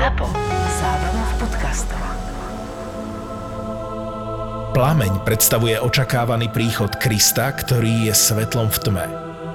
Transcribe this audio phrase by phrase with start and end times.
[0.00, 0.32] ZAPO.
[0.80, 2.00] Zábrná v podcastov.
[4.72, 9.06] Plameň predstavuje očakávaný príchod Krista, ktorý je svetlom v tme.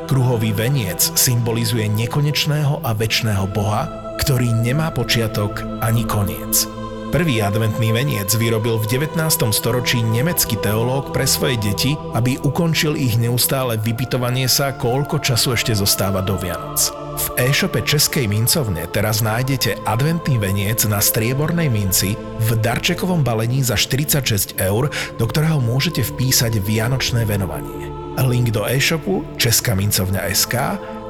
[0.06, 3.90] Kruhový veniec symbolizuje nekonečného a väčšného Boha,
[4.22, 6.70] ktorý nemá počiatok ani koniec.
[7.10, 9.18] Prvý adventný veniec vyrobil v 19.
[9.50, 15.74] storočí nemecký teológ pre svoje deti, aby ukončil ich neustále vypitovanie sa, koľko času ešte
[15.74, 17.05] zostáva do Vianoc.
[17.16, 23.80] V e-shope Českej mincovne teraz nájdete adventný veniec na striebornej minci v darčekovom balení za
[23.80, 27.88] 46 eur, do ktorého môžete vpísať vianočné venovanie.
[28.20, 30.56] Link do e-shopu Česká mincovňa SK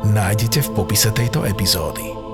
[0.06, 2.26] nájdete v popise tejto epizódy.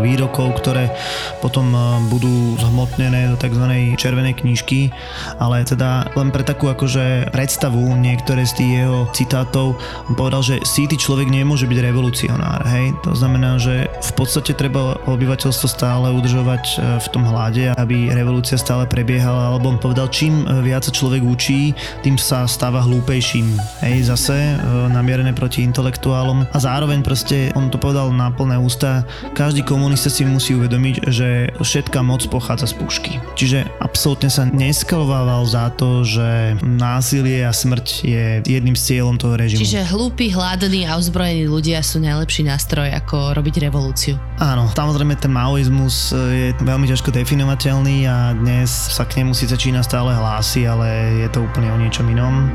[0.00, 0.92] Výrokov, ktoré
[1.40, 3.96] potom eh, budú zhmotnené do tzv.
[3.96, 4.92] červenej knižky,
[5.40, 9.76] ale teda len pre takú akože predstavu niektoré z tých jeho citátov
[10.14, 12.92] povedal, že síty človek nemôže byť revolucionár, hej?
[13.02, 18.60] To znamená, že v podstate treba obyvateľstvo stále udržovať eh, v tom hlade, aby revolúcia
[18.60, 23.52] stále prebiehala, alebo on povedal, čím eh, viac sa človek učí, tým sa stáva hlúpejším.
[23.84, 24.56] Hej, zase
[24.88, 29.02] namierené proti intelektuálom a zároveň proste, on to povedal na plné ústa,
[29.34, 33.12] každý komunista si musí uvedomiť, že všetká moc pochádza z pušky.
[33.34, 39.34] Čiže absolútne sa neskalovával za to, že násilie a smrť je jedným z cieľom toho
[39.34, 39.66] režimu.
[39.66, 44.14] Čiže hlúpi, hladní a ozbrojení ľudia sú najlepší nástroj, ako robiť revolúciu.
[44.38, 49.82] Áno, samozrejme ten maoizmus je veľmi ťažko definovateľný a dnes sa k nemu síce Čína
[49.82, 52.46] stále hlási, ale je to úplne o niečom inom.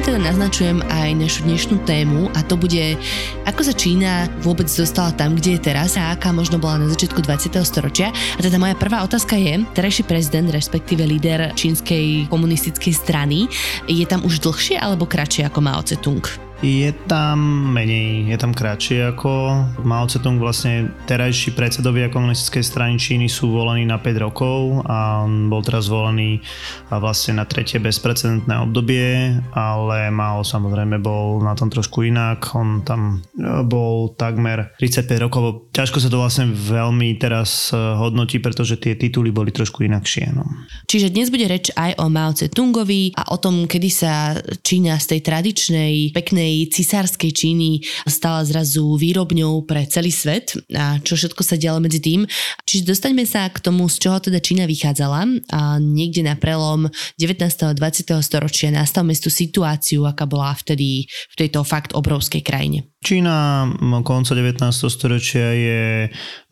[0.00, 2.96] Teda naznačujem aj našu dnešnú tému a to bude,
[3.44, 7.20] ako sa Čína vôbec dostala tam, kde je teraz a aká možno bola na začiatku
[7.20, 7.52] 20.
[7.60, 8.08] storočia.
[8.08, 13.50] A teda moja prvá otázka je, terajší prezident, respektíve líder čínskej komunistickej strany,
[13.84, 16.51] je tam už dlhšie alebo kratšie ako Mao Tse-tung?
[16.62, 17.42] Je tam
[17.74, 19.30] menej, je tam kratšie ako
[19.82, 25.50] Mao Tse-tung vlastne terajší predsedovia komunistickej strany Číny sú volení na 5 rokov a on
[25.50, 26.38] bol teraz zvolený
[26.86, 33.26] vlastne na tretie bezprecedentné obdobie, ale Mao samozrejme bol na tom trošku inak, on tam
[33.34, 38.94] e, bol takmer 35 rokov, ťažko sa to vlastne veľmi teraz e, hodnotí, pretože tie
[38.94, 40.30] tituly boli trošku inakšie.
[40.30, 40.46] No.
[40.86, 45.18] Čiže dnes bude reč aj o Mao Tse-tungovi a o tom, kedy sa Čína z
[45.18, 51.40] tej tradičnej, peknej tej cisárskej Číny stala zrazu výrobňou pre celý svet a čo všetko
[51.40, 52.28] sa dialo medzi tým.
[52.68, 57.40] Čiže dostaňme sa k tomu, z čoho teda Čína vychádzala a niekde na prelom 19.
[57.40, 58.20] a 20.
[58.20, 62.92] storočia nastavme tú situáciu, aká bola vtedy v tejto fakt obrovskej krajine.
[63.02, 63.66] Čína
[64.06, 64.62] konca 19.
[64.86, 65.82] storočia je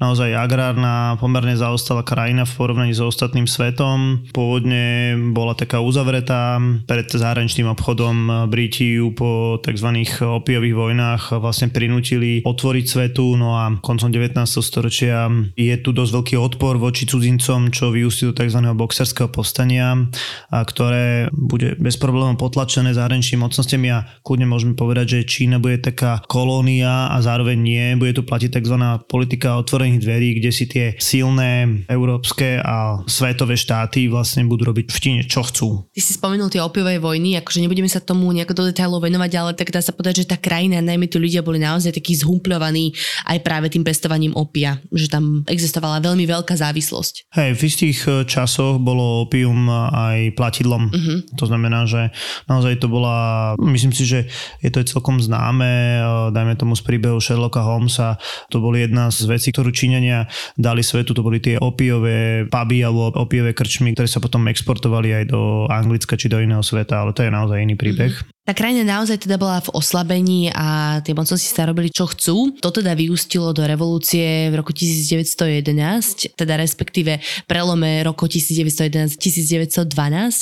[0.02, 4.26] naozaj agrárna, pomerne zaostala krajina v porovnaní s ostatným svetom.
[4.34, 6.58] Pôvodne bola taká uzavretá
[6.90, 8.50] pred zahraničným obchodom.
[8.50, 9.89] Briti ju po tzv.
[10.20, 14.36] Opiových vojnách vlastne prinútili otvoriť svetu, no a koncom 19.
[14.60, 18.60] storočia je tu dosť veľký odpor voči cudzincom, čo vyústi do tzv.
[18.74, 20.10] boxerského povstania,
[20.50, 26.22] ktoré bude bez problémov potlačené zahraničnými mocnostiami a kľudne môžeme povedať, že Čína bude taká
[26.26, 27.84] kolónia a zároveň nie.
[27.96, 28.76] Bude tu platiť tzv.
[29.08, 34.98] politika otvorených dverí, kde si tie silné európske a svetové štáty vlastne budú robiť v
[35.00, 35.88] Číne, čo chcú.
[35.90, 39.52] Ty si spomenul tie opiové vojny, akože nebudeme sa tomu nejako do detailov venovať, ale
[39.56, 42.92] tak dá sa povedať, že tá krajina, najmä tí ľudia boli naozaj takí zhumpľovaní
[43.32, 47.32] aj práve tým pestovaním opia, že tam existovala veľmi veľká závislosť.
[47.32, 50.92] Hej, v istých e, časoch bolo opium aj platidlom.
[50.92, 51.24] Uh-huh.
[51.40, 52.12] To znamená, že
[52.44, 54.28] naozaj to bola, myslím si, že
[54.60, 56.00] je to celkom známe, e,
[56.36, 58.20] dajme tomu z príbehu Sherlocka Holmesa,
[58.52, 60.28] to boli jedna z vecí, ktorú Číňania
[60.60, 65.24] dali svetu, to boli tie opiové puby alebo opiové krčmy, ktoré sa potom exportovali aj
[65.32, 68.12] do Anglicka či do iného sveta, ale to je naozaj iný príbeh.
[68.12, 68.39] Mm-hmm.
[68.50, 72.50] Tá krajina naozaj teda bola v oslabení a tie mocnosti sa robili čo chcú.
[72.58, 79.86] To teda vyústilo do revolúcie v roku 1911, teda respektíve prelome roku 1911-1912,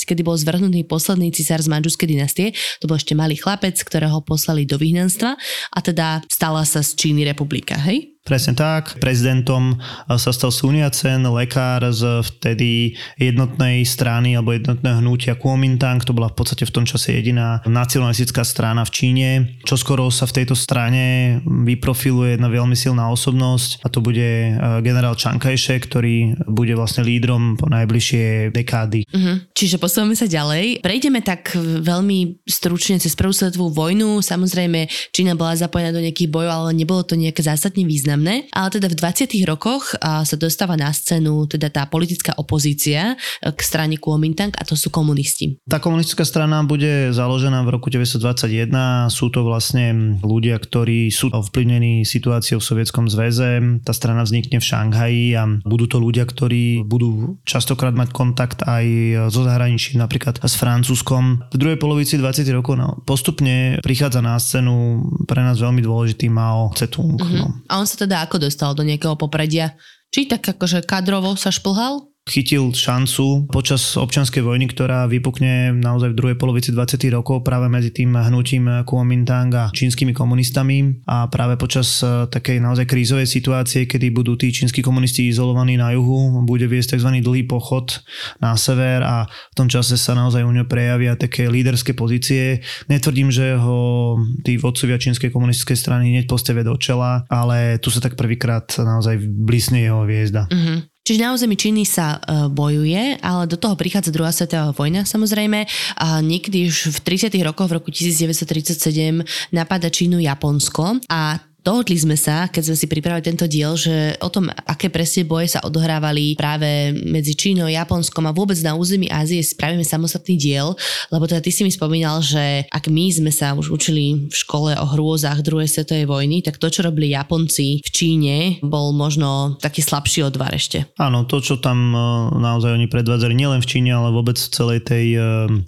[0.09, 2.57] kedy bol zvrhnutý posledný cisár z manžuskej dynastie.
[2.81, 5.37] To bol ešte malý chlapec, ktorého poslali do vyhnanstva
[5.69, 8.17] a teda stala sa z Číny republika, hej?
[8.29, 9.01] Presne tak.
[9.01, 16.05] Prezidentom sa stal Suniacen, lekár z vtedy jednotnej strany alebo jednotného hnutia Kuomintang.
[16.05, 19.29] To bola v podstate v tom čase jediná nacionalistická strana v Číne.
[19.65, 24.51] Čo skoro sa v tejto strane vyprofiluje jedna veľmi silná osobnosť a to bude e,
[24.85, 29.09] generál Chiang ktorý bude vlastne lídrom po najbližšie dekády.
[29.09, 29.41] Uh-huh.
[29.57, 30.85] Čiže posúvame sa ďalej.
[30.85, 34.21] Prejdeme tak veľmi stručne cez prvú svetovú vojnu.
[34.21, 38.18] Samozrejme, Čína bola zapojená do nejakých bojov, ale nebolo to nejaké zásadne významné.
[38.51, 39.31] Ale teda v 20.
[39.47, 43.13] rokoch sa dostáva na scénu teda tá politická opozícia
[43.43, 45.59] e, k strane Kuomintang a to sú komunisti.
[45.67, 49.11] Tá komunistická strana bude založená v roku 1921.
[49.11, 53.81] Sú to vlastne ľudia, ktorí sú ovplyvnení situáciou v Sovietskom zväze.
[53.83, 58.85] Tá strana vznikne v Šanghaji a budú to ľudia, ktorí budú častokrát mať kontakt aj
[59.29, 61.51] so zahraničím, napríklad s Francúzskom.
[61.51, 62.47] V druhej polovici 20.
[62.55, 67.19] rokov no, postupne prichádza na scénu pre nás veľmi dôležitý Mao Tse-tung.
[67.19, 67.39] Mm-hmm.
[67.39, 67.47] No.
[67.67, 69.75] A on sa teda ako dostal do nejakého popredia?
[70.09, 72.07] Či tak akože kadrovo sa šplhal?
[72.29, 77.01] Chytil šancu počas občianskej vojny, ktorá vypukne naozaj v druhej polovici 20.
[77.09, 82.85] rokov práve medzi tým hnutím Kuomintang a čínskymi komunistami a práve počas e, takej naozaj
[82.85, 87.17] krízovej situácie, kedy budú tí čínsky komunisti izolovaní na juhu, bude viesť tzv.
[87.17, 87.97] dlhý pochod
[88.37, 92.61] na sever a v tom čase sa naozaj u ňo prejavia také líderské pozície.
[92.85, 97.97] Netvrdím, že ho tí vodcovia čínskej komunistickej strany hneď postavia do čela, ale tu sa
[97.97, 100.45] tak prvýkrát naozaj blísne jeho hviezda.
[100.45, 100.85] Uh-huh.
[101.03, 105.65] Čiže na území Číny sa uh, bojuje, ale do toho prichádza druhá svetová vojna samozrejme
[105.97, 107.33] a niekedy už v 30.
[107.41, 113.19] rokoch, v roku 1937 napada Čínu Japonsko a Dohodli sme sa, keď sme si pripravili
[113.19, 118.35] tento diel, že o tom, aké presne boje sa odohrávali práve medzi Čínou, Japonskom a
[118.35, 120.71] vôbec na území Ázie spravíme samostatný diel,
[121.11, 124.71] lebo teda ty si mi spomínal, že ak my sme sa už učili v škole
[124.79, 129.83] o hrôzach druhej svetovej vojny, tak to, čo robili Japonci v Číne, bol možno taký
[129.83, 130.87] slabší odvar ešte.
[130.95, 131.99] Áno, to, čo tam e,
[132.39, 135.19] naozaj oni predvádzali nielen v Číne, ale vôbec v celej tej e,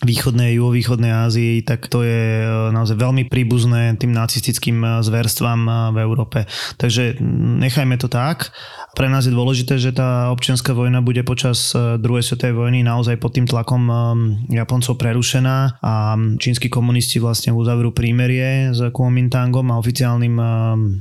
[0.07, 6.45] východnej, juhovýchodnej Ázii, tak to je e, naozaj veľmi príbuzné tým nacistickým zverstvám v Európe.
[6.77, 7.17] Takže
[7.57, 8.53] nechajme to tak.
[8.91, 13.15] Pre nás je dôležité, že tá občianská vojna bude počas e, druhej svetovej vojny naozaj
[13.23, 13.93] pod tým tlakom e,
[14.51, 20.45] Japoncov prerušená a čínsky komunisti vlastne uzavrú prímerie s Kuomintangom a oficiálnym e,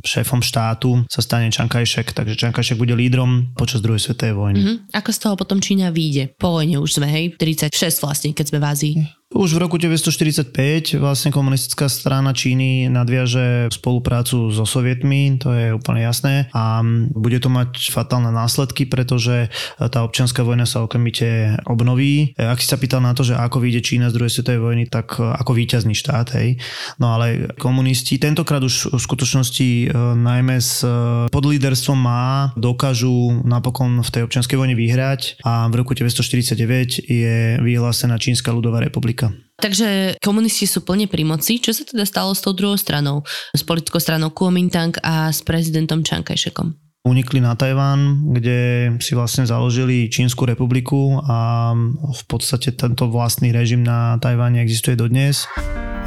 [0.07, 4.61] šéfom štátu sa stane Chiang Kai-shek, takže Chiang Kai-shek bude lídrom počas druhej svetovej vojny.
[4.63, 4.77] Mm-hmm.
[4.95, 6.39] Ako z toho potom Čína vyjde?
[6.39, 7.75] Po vojne už sme, hej, 36
[8.07, 9.20] vlastne, keď sme v Ázii.
[9.31, 16.03] Už v roku 1945 vlastne komunistická strana Číny nadviaže spoluprácu so sovietmi, to je úplne
[16.03, 16.83] jasné a
[17.15, 19.47] bude to mať fatálne následky, pretože
[19.79, 22.35] tá občianská vojna sa okamžite obnoví.
[22.43, 25.15] Ak si sa pýtal na to, že ako vyjde Čína z druhej svetovej vojny, tak
[25.23, 26.59] ako víťazný štát, hej.
[26.99, 29.87] No ale komunisti tentokrát už v skutočnosti e,
[30.19, 35.75] najmä s e, pod líderstvom má dokážu napokon v tej občianskej vojne vyhrať a v
[35.79, 39.20] roku 1949 je vyhlásená Čínska ľudová republika
[39.61, 41.61] Takže komunisti sú plne pri moci.
[41.61, 43.21] Čo sa teda stalo s tou druhou stranou?
[43.53, 46.73] S politickou stranou Kuomintang a s prezidentom Chiang Kai-shekom?
[47.01, 53.81] Unikli na Tajván, kde si vlastne založili Čínsku republiku a v podstate tento vlastný režim
[53.81, 55.49] na Tajváne existuje dodnes.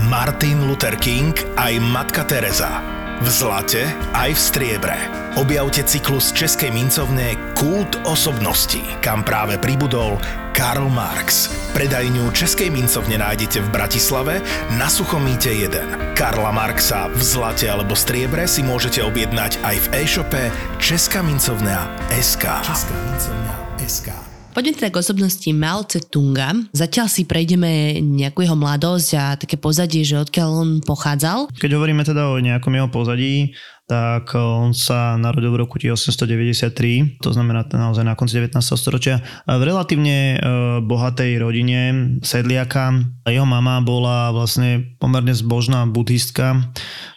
[0.06, 3.03] Martin Luther King aj Matka Teresa.
[3.24, 5.00] V zlate aj v striebre.
[5.40, 10.20] Objavte cyklus Českej mincovne Kult osobností, kam práve pribudol
[10.52, 11.48] Karl Marx.
[11.72, 14.44] Predajňu Českej mincovne nájdete v Bratislave
[14.76, 16.20] na Suchomíte 1.
[16.20, 20.44] Karla Marxa v zlate alebo striebre si môžete objednať aj v e-shope
[20.84, 22.44] Česká mincovňa SK.
[22.60, 23.56] Česká mincovňa
[23.88, 24.33] SK.
[24.54, 26.54] Poďme teda k osobnosti Mao Tse-tunga.
[26.78, 31.50] Zatiaľ si prejdeme nejakú jeho mladosť a také pozadie, že odkiaľ on pochádzal.
[31.58, 37.20] Keď hovoríme teda o nejakom jeho pozadí, tak eh, on sa narodil v roku 1893,
[37.20, 38.60] to znamená naozaj na konci 19.
[38.60, 40.38] storočia, v relatívne eh,
[40.82, 41.82] bohatej rodine
[42.24, 42.96] sedliaka.
[43.28, 46.74] Jeho mama bola vlastne pomerne zbožná buddhistka,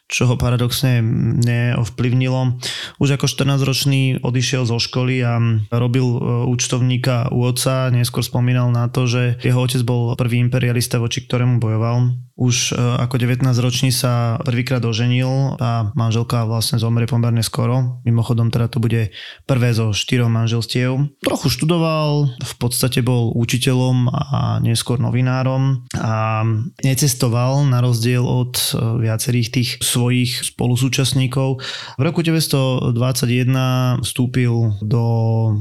[0.07, 1.03] čo ho paradoxne
[1.43, 2.63] neovplyvnilo.
[3.03, 5.43] Už ako 14-ročný odišiel zo školy a
[5.75, 11.03] robil e, účtovníka u otca, neskôr spomínal na to, že jeho otec bol prvý imperialista,
[11.03, 12.26] voči ktorému bojoval.
[12.37, 18.05] Už e, ako 19-ročný sa prvýkrát oženil a manželka vlastne zomrie pomerne skoro.
[18.05, 19.09] Mimochodom teda to bude
[19.49, 21.17] prvé zo štyroch manželstiev.
[21.25, 26.45] Trochu študoval, v podstate bol učiteľom a neskôr novinárom a
[26.85, 31.65] necestoval na rozdiel od e, viacerých tých svojich spolusúčastníkov.
[31.97, 35.03] V roku 1921 vstúpil do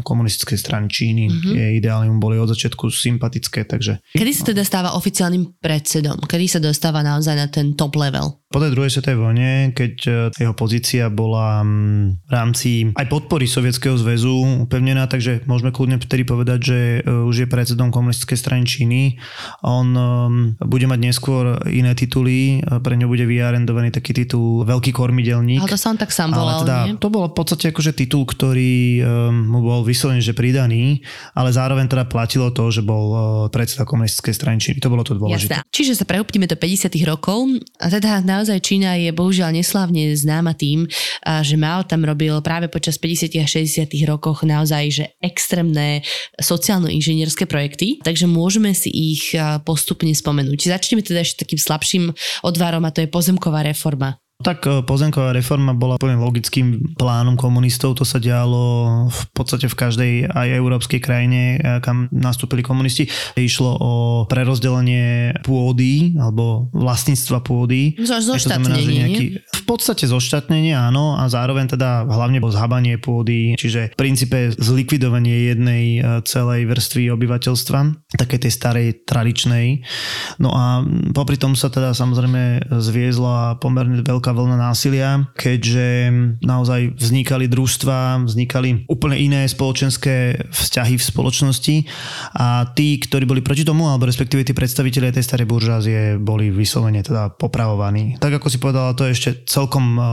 [0.03, 1.32] komunistickej strany Číny.
[1.32, 1.55] Mm-hmm.
[1.55, 4.03] Jej ideály mu boli od začiatku sympatické, takže...
[4.12, 6.20] Kedy sa teda stáva oficiálnym predsedom?
[6.20, 8.44] Kedy sa dostáva naozaj na ten top level?
[8.55, 11.59] Po tej druhej svetovej vojne, keď e, jeho pozícia bola
[12.24, 17.43] v rámci aj podpory Sovietskeho zväzu upevnená, takže môžeme kľudne vtedy povedať, že e, už
[17.43, 19.19] je predsedom komunistickej strany Číny.
[19.59, 19.91] On
[20.55, 25.59] bude mať neskôr iné tituly, pre ňo bude vyarendovaný taký titul Veľký kormidelník.
[25.59, 26.95] Ale to sa on tak sám volal, teda, nie?
[26.95, 29.03] To bol v podstate akože titul, ktorý
[29.35, 31.03] mu bol vyslovene že pridaný,
[31.35, 33.12] ale zároveň teda platilo to, že bol
[33.51, 34.79] predseda komunistickej strany Číny.
[34.79, 35.59] To bolo to dôležité.
[35.59, 35.67] Jasná.
[35.75, 37.51] Čiže sa preupnime do 50 rokov
[37.83, 40.85] a teda naozaj Čína je bohužiaľ neslávne známa tým,
[41.23, 46.05] že Mao tam robil práve počas 50 a 60 rokoch naozaj že extrémne
[46.37, 49.33] sociálno-inžinierské projekty, takže môžeme si ich
[49.63, 50.69] postupne spomenúť.
[50.69, 52.03] Začneme teda ešte takým slabším
[52.45, 54.19] odvarom a to je pozemková reforma.
[54.43, 59.75] Tak e, pozemková reforma bola úplne logickým plánom komunistov, to sa dialo v podstate v
[59.79, 63.07] každej aj európskej krajine, e, kam nastúpili komunisti.
[63.39, 63.91] Išlo o
[64.27, 67.95] prerozdelenie pôdy alebo vlastníctva pôdy.
[67.95, 73.97] Zoštátnenie, nejaký, V podstate zoštátnenie, áno, a zároveň teda hlavne bolo zhabanie pôdy, čiže v
[73.97, 77.79] princípe zlikvidovanie jednej e, celej vrstvy obyvateľstva,
[78.19, 79.79] také tej starej tradičnej.
[80.43, 80.83] No a
[81.15, 86.10] popri tom sa teda samozrejme zviezla pomerne veľká veľká vlna násilia, keďže
[86.41, 91.75] naozaj vznikali družstva, vznikali úplne iné spoločenské vzťahy v spoločnosti
[92.34, 97.05] a tí, ktorí boli proti tomu, alebo respektíve tí predstavitelia tej starej buržázie boli vyslovene
[97.05, 98.17] teda popravovaní.
[98.17, 100.10] Tak ako si povedala, to je ešte celkom uh,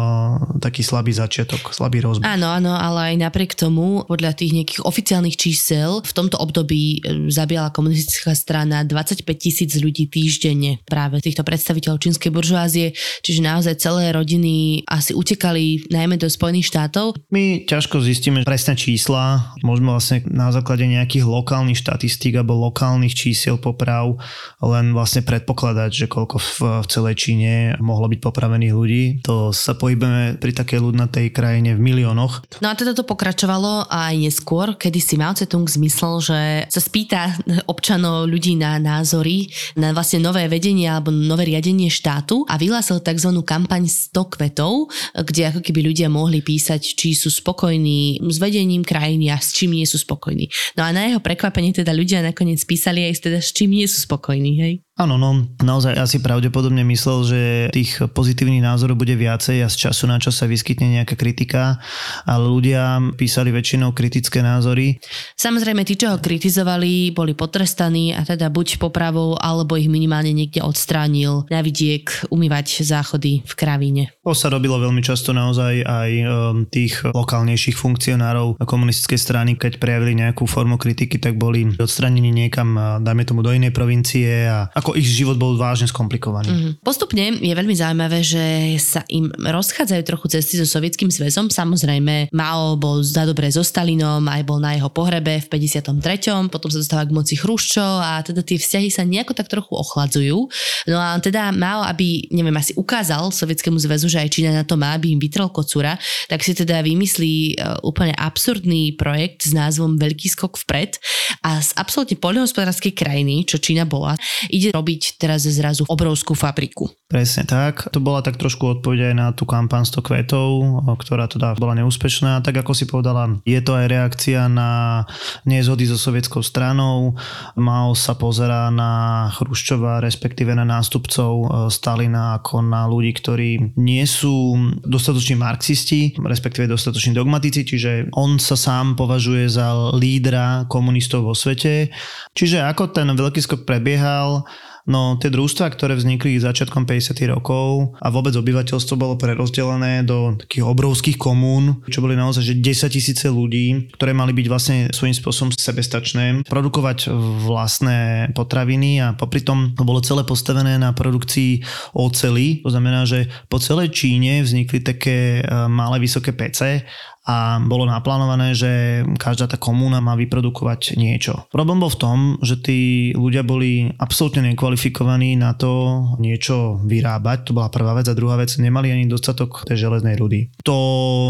[0.61, 2.29] taký slabý začiatok, slabý rozbeh.
[2.29, 7.33] Áno, áno, ale aj napriek tomu, podľa tých nejakých oficiálnych čísel, v tomto období e,
[7.33, 12.93] zabíjala komunistická strana 25 tisíc ľudí týždenne práve týchto predstaviteľov čínskej buržoázie,
[13.25, 17.15] čiže naozaj celé celé rodiny asi utekali najmä do Spojených štátov.
[17.31, 23.63] My ťažko zistíme presné čísla, môžeme vlastne na základe nejakých lokálnych štatistík alebo lokálnych čísiel
[23.63, 24.19] poprav
[24.59, 26.51] len vlastne predpokladať, že koľko v,
[26.83, 29.05] v celej Číne mohlo byť popravených ľudí.
[29.23, 32.59] To sa pohybujeme pri takej ľudnatej krajine v miliónoch.
[32.59, 37.39] No a teda to pokračovalo aj neskôr, kedy si Mao Tse-tung zmyslel, že sa spýta
[37.71, 39.47] občanov ľudí na názory,
[39.79, 43.31] na vlastne nové vedenie alebo nové riadenie štátu a vyhlásil tzv.
[43.47, 49.29] kampaň 100 kvetov, kde ako keby ľudia mohli písať, či sú spokojní s vedením krajiny
[49.29, 50.49] a s čím nie sú spokojní.
[50.81, 54.09] No a na jeho prekvapenie teda ľudia nakoniec písali aj teda s čím nie sú
[54.09, 54.75] spokojní, hej?
[54.93, 57.41] Áno, no, naozaj asi pravdepodobne myslel, že
[57.73, 61.81] tých pozitívnych názorov bude viacej a z času na čas sa vyskytne nejaká kritika,
[62.29, 65.01] ale ľudia písali väčšinou kritické názory.
[65.41, 70.61] Samozrejme, tí, čo ho kritizovali, boli potrestaní a teda buď popravou, alebo ich minimálne niekde
[70.61, 74.13] odstránil na vidiek umývať záchody v kravíne.
[74.29, 76.29] To sa robilo veľmi často naozaj aj um,
[76.69, 83.25] tých lokálnejších funkcionárov komunistickej strany, keď prejavili nejakú formu kritiky, tak boli odstranení niekam, dajme
[83.25, 86.51] tomu do inej provincie a ako ich život bol vážne skomplikovaný.
[86.51, 86.73] Mm-hmm.
[86.83, 91.53] Postupne je veľmi zaujímavé, že sa im rozchádzajú trochu cesty so Sovietským zväzom.
[91.53, 96.51] Samozrejme, Mao bol za dobre so Stalinom, aj bol na jeho pohrebe v 53.
[96.51, 100.49] Potom sa dostáva k moci Chruščo a teda tie vzťahy sa nejako tak trochu ochladzujú.
[100.91, 104.75] No a teda Mao, aby, neviem, asi ukázal Sovietskému zväzu, že aj Čína na to
[104.75, 107.55] má, aby im vytrel kocúra, tak si teda vymyslí e,
[107.87, 110.99] úplne absurdný projekt s názvom Veľký skok vpred
[111.47, 114.17] a z absolútne poľnohospodárskej krajiny, čo Čína bola,
[114.49, 116.89] ide robiť teraz zrazu obrovskú fabriku.
[117.13, 117.93] Presne tak.
[117.93, 120.49] To bola tak trošku odpoveď aj na tú kampaň 100 kvetov,
[120.97, 122.41] ktorá teda bola neúspešná.
[122.41, 125.05] Tak ako si povedala, je to aj reakcia na
[125.45, 127.13] nezhody so sovietskou stranou.
[127.61, 134.05] Mao sa pozerá na Chruščova, respektíve na nástupcov e, Stalina ako na ľudí, ktorí nie
[134.09, 141.37] sú dostatoční marxisti, respektíve dostatoční dogmatici, čiže on sa sám považuje za lídra komunistov vo
[141.37, 141.93] svete.
[142.33, 144.49] Čiže ako ten veľký skok prebiehal,
[144.83, 147.15] No tie družstva, ktoré vznikli začiatkom 50.
[147.31, 152.91] rokov a vôbec obyvateľstvo bolo prerozdelené do takých obrovských komún, čo boli naozaj že 10
[152.91, 157.15] tisíce ľudí, ktoré mali byť vlastne svojím spôsobom sebestačné, produkovať
[157.47, 161.63] vlastné potraviny a popri tom to bolo celé postavené na produkcii
[161.95, 162.67] ocely.
[162.67, 166.83] To znamená, že po celej Číne vznikli také e, malé vysoké pece
[167.23, 171.47] a bolo naplánované, že každá tá komúna má vyprodukovať niečo.
[171.55, 172.81] Problém bol v tom, že tí
[173.15, 178.51] ľudia boli absolútne nekvalifikovaní na to niečo vyrábať, to bola prvá vec a druhá vec,
[178.59, 180.51] nemali ani dostatok tej železnej rudy.
[180.67, 180.77] To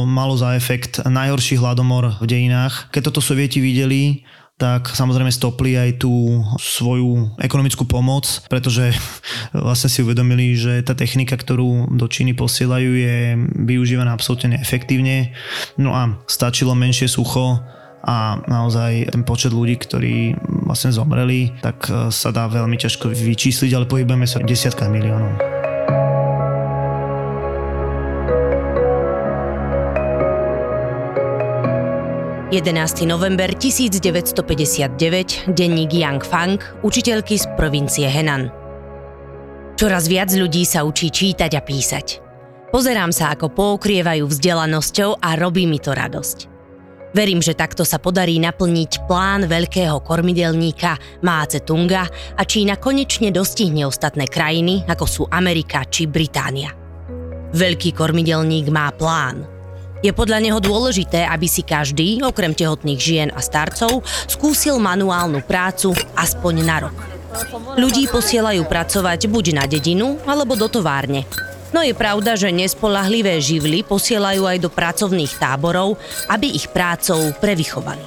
[0.08, 2.88] malo za efekt najhorší hladomor v dejinách.
[2.88, 4.24] Keď toto sovieti videli,
[4.62, 8.94] tak samozrejme stopli aj tú svoju ekonomickú pomoc, pretože
[9.66, 13.16] vlastne si uvedomili, že tá technika, ktorú do Číny posielajú, je
[13.66, 15.34] využívaná absolútne neefektívne.
[15.74, 17.58] No a stačilo menšie sucho
[18.06, 23.90] a naozaj ten počet ľudí, ktorí vlastne zomreli, tak sa dá veľmi ťažko vyčísliť, ale
[23.90, 25.38] pohybujeme sa v desiatkách miliónov.
[32.52, 33.08] 11.
[33.08, 38.52] november 1959, denník Yang Fang, učiteľky z provincie Henan.
[39.80, 42.20] Čoraz viac ľudí sa učí čítať a písať.
[42.68, 46.52] Pozerám sa, ako poukrievajú vzdelanosťou a robí mi to radosť.
[47.16, 52.04] Verím, že takto sa podarí naplniť plán veľkého kormidelníka Máce Tunga
[52.36, 56.68] a Čína konečne dostihne ostatné krajiny, ako sú Amerika či Británia.
[57.56, 59.48] Veľký kormidelník má plán–
[60.02, 65.94] je podľa neho dôležité, aby si každý, okrem tehotných žien a starcov, skúsil manuálnu prácu
[66.18, 66.96] aspoň na rok.
[67.80, 71.24] Ľudí posielajú pracovať buď na dedinu, alebo do továrne.
[71.72, 75.96] No je pravda, že nespolahlivé živly posielajú aj do pracovných táborov,
[76.28, 78.04] aby ich prácou prevychovali.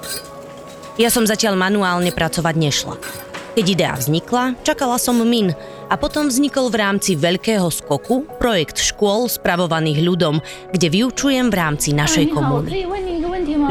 [1.02, 3.25] Ja som zatiaľ manuálne pracovať nešla.
[3.56, 5.56] Keď idea vznikla, čakala som min
[5.88, 10.44] a potom vznikol v rámci veľkého skoku projekt škôl spravovaných ľudom,
[10.76, 12.84] kde vyučujem v rámci našej komúny.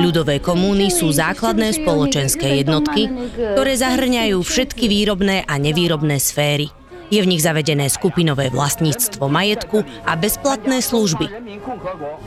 [0.00, 6.72] Ľudové komúny sú základné spoločenské jednotky, ktoré zahrňajú všetky výrobné a nevýrobné sféry.
[7.12, 11.28] Je v nich zavedené skupinové vlastníctvo majetku a bezplatné služby.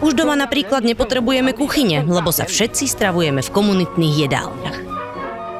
[0.06, 4.97] Už doma napríklad nepotrebujeme kuchyne, lebo sa všetci stravujeme v komunitných jedálniach.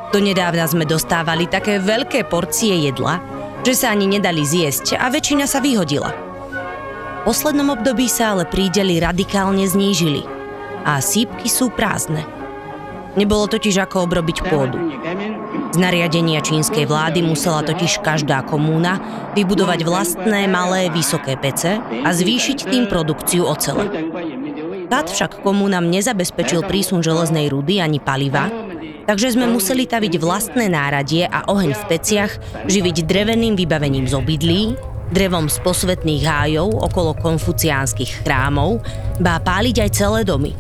[0.08, 3.20] Donedávna sme dostávali také veľké porcie jedla,
[3.68, 6.16] že sa ani nedali zjesť a väčšina sa vyhodila.
[7.24, 10.24] V poslednom období sa ale prídeli radikálne znížili
[10.88, 12.24] a sípky sú prázdne.
[13.20, 14.80] Nebolo totiž ako obrobiť pôdu.
[15.74, 19.02] Z nariadenia čínskej vlády musela totiž každá komúna
[19.36, 23.92] vybudovať vlastné malé vysoké pece a zvýšiť tým produkciu ocele.
[24.88, 28.48] Štát však komúnam nezabezpečil prísun železnej rudy ani paliva,
[29.08, 32.32] takže sme museli taviť vlastné náradie a oheň v peciach
[32.68, 34.62] živiť dreveným vybavením z obydlí,
[35.12, 38.84] drevom z posvetných hájov okolo konfuciánskych chrámov,
[39.24, 40.52] bá páliť aj celé domy.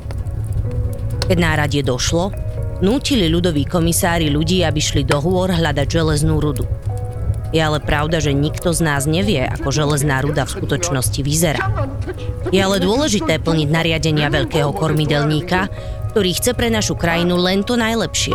[1.28, 2.32] Keď náradie došlo,
[2.80, 6.64] nútili ľudoví komisári ľudí, aby šli do hôr hľadať železnú rudu.
[7.56, 11.64] Je ale pravda, že nikto z nás nevie, ako železná ruda v skutočnosti vyzerá.
[12.52, 15.72] Je ale dôležité plniť nariadenia veľkého kormidelníka,
[16.18, 18.34] ktorý chce pre našu krajinu len to najlepšie.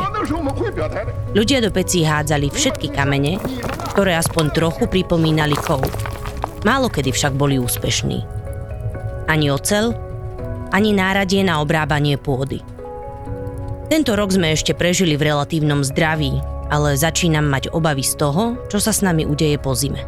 [1.35, 3.43] Ľudia do pecí hádzali všetky kamene,
[3.91, 5.83] ktoré aspoň trochu pripomínali kov.
[6.63, 8.23] Málo kedy však boli úspešní.
[9.27, 9.99] Ani ocel,
[10.71, 12.63] ani náradie na obrábanie pôdy.
[13.91, 16.39] Tento rok sme ešte prežili v relatívnom zdraví,
[16.71, 20.07] ale začínam mať obavy z toho, čo sa s nami udeje po zime.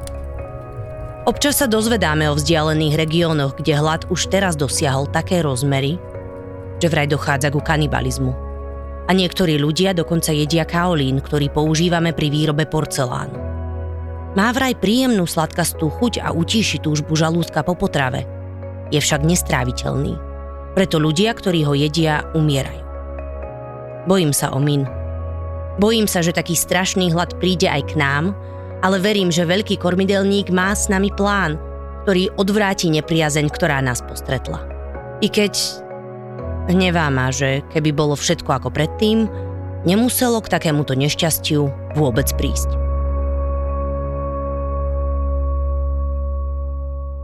[1.27, 5.99] Občas sa dozvedáme o vzdialených regiónoch, kde hlad už teraz dosiahol také rozmery,
[6.79, 8.33] že vraj dochádza ku kanibalizmu.
[9.05, 13.37] A niektorí ľudia dokonca jedia kaolín, ktorý používame pri výrobe porcelánu.
[14.35, 18.27] Má vraj príjemnú sladkastú chuť a utíši túžbu žalúdka po potrave.
[18.91, 20.19] Je však nestráviteľný.
[20.75, 22.83] Preto ľudia, ktorí ho jedia, umierajú.
[24.11, 24.83] Bojím sa o min.
[25.79, 28.35] Bojím sa, že taký strašný hlad príde aj k nám,
[28.83, 31.57] ale verím, že veľký kormidelník má s nami plán,
[32.05, 34.61] ktorý odvráti nepriazeň, ktorá nás postretla.
[35.23, 35.84] I keď
[36.65, 39.29] Hnevá ma, že keby bolo všetko ako predtým,
[39.85, 42.73] nemuselo k takémuto nešťastiu vôbec prísť.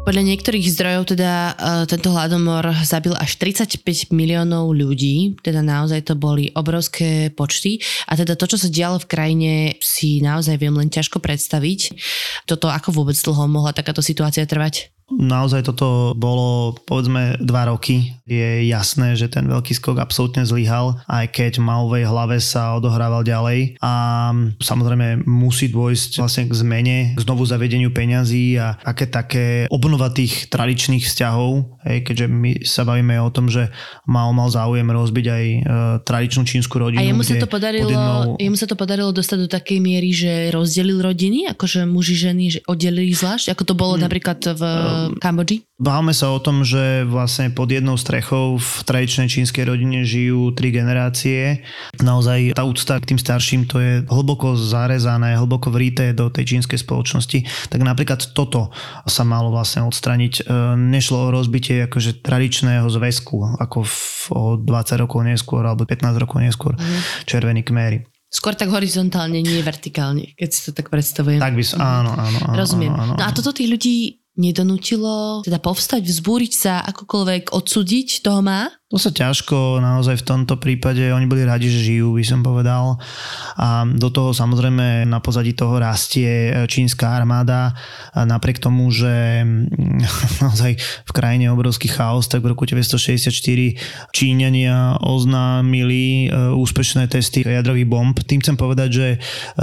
[0.05, 6.21] Podľa niektorých zdrojov teda uh, tento hladomor zabil až 35 miliónov ľudí, teda naozaj to
[6.21, 10.93] boli obrovské počty a teda to, čo sa dialo v krajine, si naozaj viem len
[10.93, 11.97] ťažko predstaviť.
[12.45, 14.93] Toto ako vôbec dlho mohla takáto situácia trvať?
[15.11, 18.15] Naozaj toto bolo povedzme dva roky.
[18.31, 23.27] Je jasné, že ten veľký skok absolútne zlyhal, aj keď v Maovej hlave sa odohrával
[23.27, 23.93] ďalej a
[24.63, 30.47] samozrejme musí dôjsť vlastne k zmene, k znovu zavedeniu peňazí a aké také obnova tých
[30.47, 33.67] tradičných vzťahov, hej, keďže my sa bavíme o tom, že
[34.07, 35.59] Mao mal záujem rozbiť aj e,
[36.07, 37.03] tradičnú čínsku rodinu.
[37.03, 38.39] A jemu sa, to podarilo, jednou...
[38.39, 42.61] jemu sa to podarilo dostať do takej miery, že rozdelil rodiny, akože muži, ženy že
[42.71, 44.03] oddelili zvlášť, ako to bolo hmm.
[44.07, 44.63] napríklad v
[45.17, 45.65] Kambodži?
[45.81, 50.69] Bávame sa o tom, že vlastne pod jednou strechou v tradičnej čínskej rodine žijú tri
[50.69, 51.65] generácie.
[52.05, 56.85] Naozaj tá úcta k tým starším to je hlboko zarezané, hlboko vrité do tej čínskej
[56.85, 57.49] spoločnosti.
[57.73, 58.69] Tak napríklad toto
[59.09, 60.45] sa malo vlastne odstraniť.
[60.45, 63.97] E, nešlo o rozbitie akože tradičného zväzku, ako v,
[64.37, 67.25] o 20 rokov neskôr alebo 15 rokov neskôr mm.
[67.25, 68.05] červení kmery.
[68.31, 71.43] Skôr tak horizontálne, nie vertikálne, keď si to tak predstavujem.
[71.43, 72.55] Tak by som, áno, áno, áno.
[72.55, 72.95] Rozumiem.
[72.95, 73.15] Áno, áno.
[73.19, 78.80] No a toto tých ľudí nedonútilo teda povstať, vzbúriť sa, akokoľvek odsúdiť toho má?
[78.91, 82.99] To sa ťažko, naozaj v tomto prípade oni boli radi, že žijú, by som povedal.
[83.55, 87.71] A do toho samozrejme na pozadí toho rastie čínska armáda.
[88.11, 90.03] A napriek tomu, že mm,
[90.43, 90.75] naozaj
[91.07, 98.19] v krajine obrovský chaos, tak v roku 1964 Číňania oznámili e, úspešné testy jadrových bomb.
[98.19, 99.07] Tým chcem povedať, že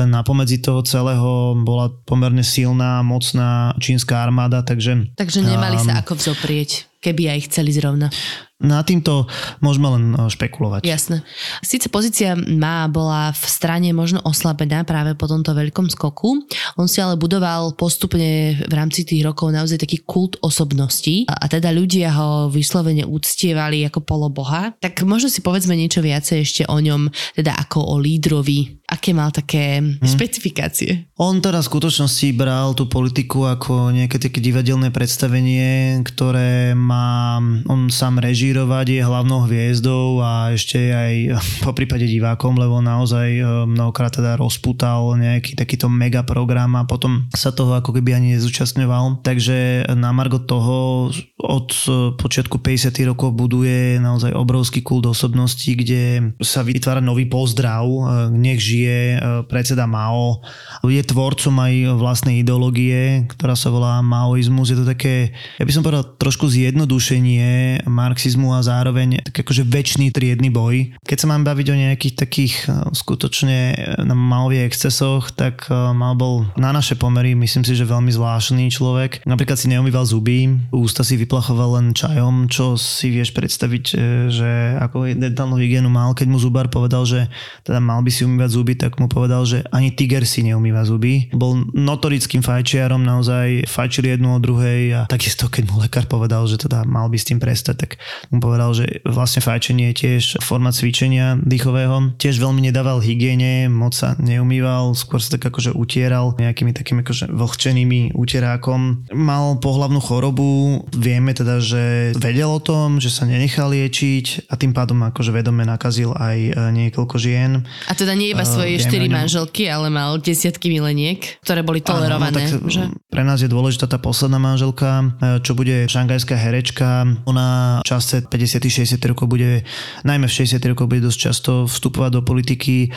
[0.08, 5.20] na pomedzi toho celého bola pomerne silná, mocná čínska armáda, takže...
[5.20, 8.10] Takže nemali sa ako vzoprieť keby aj chceli zrovna.
[8.58, 9.30] Na týmto
[9.62, 10.82] môžeme len e, špekulovať.
[10.82, 11.22] Jasné.
[11.62, 16.42] Síce pozícia má bola v strane možno oslabená práve po tomto veľkom skoku,
[16.74, 21.70] on si ale budoval postupne v rámci tých rokov naozaj taký kult osobností a, teda
[21.70, 24.74] ľudia ho vyslovene úctievali ako poloboha.
[24.82, 29.30] Tak možno si povedzme niečo viacej ešte o ňom, teda ako o lídrovi, aké mal
[29.30, 30.02] také hmm.
[30.02, 31.14] špecifikácie.
[31.22, 37.38] On teda v skutočnosti bral tú politiku ako nejaké také divadelné predstavenie, ktoré má
[37.70, 41.36] on sám reží režírovať, je hlavnou hviezdou a ešte aj
[41.68, 47.28] po prípade divákom, lebo naozaj e, mnohokrát teda rozputal nejaký takýto mega program a potom
[47.36, 49.20] sa toho ako keby ani nezúčastňoval.
[49.20, 52.96] Takže na margo toho od e, počiatku 50.
[53.12, 59.20] rokov buduje naozaj obrovský kult osobnosti, kde sa vytvára nový pozdrav, e, nech žije
[59.52, 60.40] predseda Mao.
[60.88, 64.72] Je tvorcom aj vlastnej ideológie, ktorá sa volá maoizmus.
[64.72, 69.66] Je to také, ja by som povedal, trošku zjednodušenie marxizmu marxizmu a zároveň tak akože
[69.66, 70.94] väčší triedny boj.
[71.02, 75.74] Keď sa mám baviť o nejakých takých e, skutočne e, na malových excesoch, tak e,
[75.74, 79.26] mal bol na naše pomery, myslím si, že veľmi zvláštny človek.
[79.26, 83.84] Napríklad si neumýval zuby, ústa si vyplachoval len čajom, čo si vieš predstaviť,
[84.30, 87.26] že ako dentálnu hygienu mal, keď mu zubár povedal, že
[87.66, 91.32] teda mal by si umývať zuby, tak mu povedal, že ani tiger si neumýva zuby.
[91.34, 96.60] Bol notorickým fajčiarom, naozaj fajčil jednu od druhej a takisto keď mu lekár povedal, že
[96.60, 97.92] teda mal by s tým prestať, tak
[98.32, 102.18] mu povedal, že vlastne fajčenie je tiež forma cvičenia dýchového.
[102.20, 107.32] Tiež veľmi nedával hygiene, moc sa neumýval, skôr sa tak akože utieral nejakými takými akože
[107.32, 109.08] vlhčenými utierákom.
[109.16, 114.76] Mal pohlavnú chorobu, vieme teda, že vedel o tom, že sa nenechal liečiť a tým
[114.76, 117.64] pádom akože vedome nakazil aj e, niekoľko žien.
[117.88, 122.48] A teda nie iba svoje uh, štyri manželky, ale mal desiatky mileniek, ktoré boli tolerované.
[122.50, 122.92] Áno, no, že?
[123.08, 127.08] Pre nás je dôležitá tá posledná manželka, e, čo bude šangajská herečka.
[127.26, 128.66] Ona čas 50.
[128.68, 128.98] 60.
[129.12, 129.62] rokov bude,
[130.02, 130.58] najmä v 60.
[130.72, 132.90] rokov bude dosť často vstupovať do politiky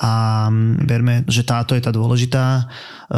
[0.00, 0.46] a
[0.88, 2.70] verme, že táto je tá dôležitá.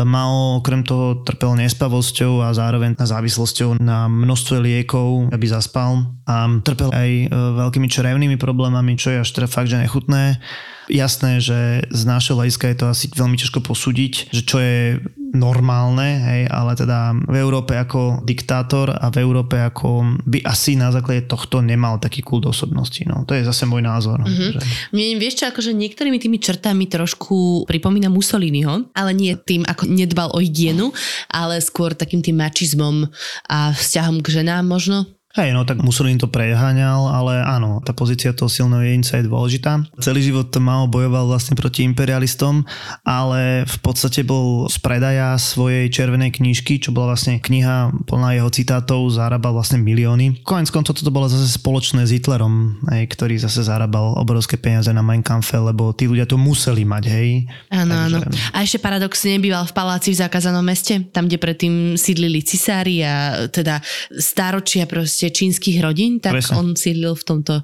[0.02, 6.90] Mao okrem toho trpel nespavosťou a zároveň závislosťou na množstve liekov, aby zaspal a trpel
[6.90, 10.40] aj e, veľkými črevnými problémami, čo je až teda fakt, že nechutné.
[10.88, 15.01] Jasné, že z nášho hľadiska je to asi veľmi ťažko posúdiť, že čo je
[15.35, 20.94] normálne, hej, ale teda v Európe ako diktátor a v Európe ako by asi na
[20.94, 23.03] základe tohto nemal taký kult osobnosti.
[23.03, 24.23] No, to je zase môj názor.
[24.23, 24.51] Mm-hmm.
[24.55, 24.59] Že...
[24.94, 30.31] Mne vieš čo, akože niektorými tými črtami trošku pripomína Mussoliniho, ale nie tým, ako nedbal
[30.31, 30.94] o hygienu,
[31.27, 33.11] ale skôr takým tým mačizmom
[33.51, 35.13] a vzťahom k ženám možno.
[35.35, 39.83] Hej, no tak Mussolini to preháňal, ale áno, tá pozícia toho silného jedinca je dôležitá.
[39.99, 42.62] Celý život Mao bojoval vlastne proti imperialistom,
[43.03, 48.47] ale v podstate bol z predaja svojej červenej knižky, čo bola vlastne kniha plná jeho
[48.47, 50.47] citátov, zarábal vlastne milióny.
[50.47, 55.03] Konec koncov toto bolo zase spoločné s Hitlerom, hej, ktorý zase zarábal obrovské peniaze na
[55.03, 57.51] Mein Kampfe, lebo tí ľudia to museli mať, hej.
[57.75, 58.23] Áno, áno.
[58.55, 63.51] A ešte paradoxne býval v paláci v zakázanom meste, tam, kde predtým sídlili cisári a
[63.51, 63.83] teda
[64.14, 66.56] stáročia proste proste čínskych rodín, tak Presne.
[66.60, 67.54] on sídlil v tomto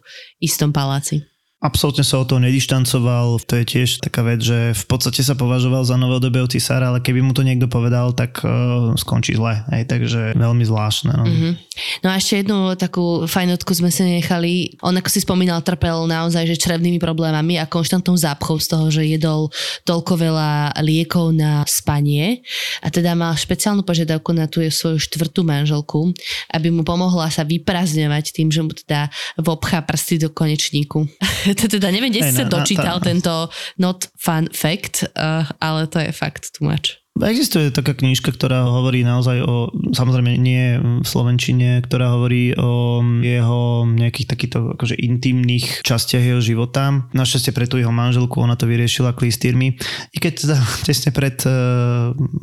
[0.40, 1.20] istom paláci.
[1.60, 5.84] Absolútne sa o to nedištancoval, to je tiež taká vec, že v podstate sa považoval
[5.84, 9.60] za novodobého cisára, ale keby mu to niekto povedal, tak uh, skončí zle.
[9.68, 11.12] Hej, takže veľmi zvláštne.
[11.12, 11.28] No.
[11.28, 11.52] Mm-hmm.
[12.00, 14.80] no a ešte jednu takú fajnotku sme si nechali.
[14.80, 19.04] On, ako si spomínal, trpel naozaj že črevnými problémami a konštantnou zápchou z toho, že
[19.04, 19.52] jedol
[19.84, 22.40] toľko veľa liekov na spanie
[22.80, 26.08] a teda mal špeciálnu požiadavku na tú svoju štvrtú manželku,
[26.56, 31.04] aby mu pomohla sa vyprazňovať tým, že mu teda vobchá prsty do konečníku.
[31.80, 33.32] teda neviem, kde si sa dočítal na, tento
[33.80, 36.99] not fun fact, uh, ale to je fakt too much.
[37.18, 43.84] Existuje taká knižka, ktorá hovorí naozaj o, samozrejme nie v Slovenčine, ktorá hovorí o jeho
[43.84, 47.10] nejakých takýchto akože intimných častiach jeho života.
[47.12, 49.76] Našťastie pre tú jeho manželku ona to vyriešila klistírmi.
[50.14, 50.56] I keď teda
[50.88, 51.52] tesne pred e,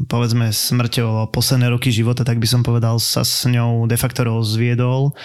[0.05, 4.27] povedzme smrťou alebo posledné roky života, tak by som povedal, sa s ňou de facto
[4.27, 5.15] rozviedol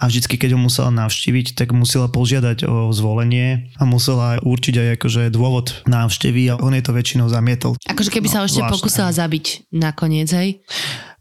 [0.00, 4.88] a vždycky, keď ho musela navštíviť, tak musela požiadať o zvolenie a musela určiť aj
[4.96, 7.76] akože dôvod návštevy a on je to väčšinou zamietol.
[7.84, 10.60] Akože keby no, sa ešte pokus musela zabiť nakoniec, hej?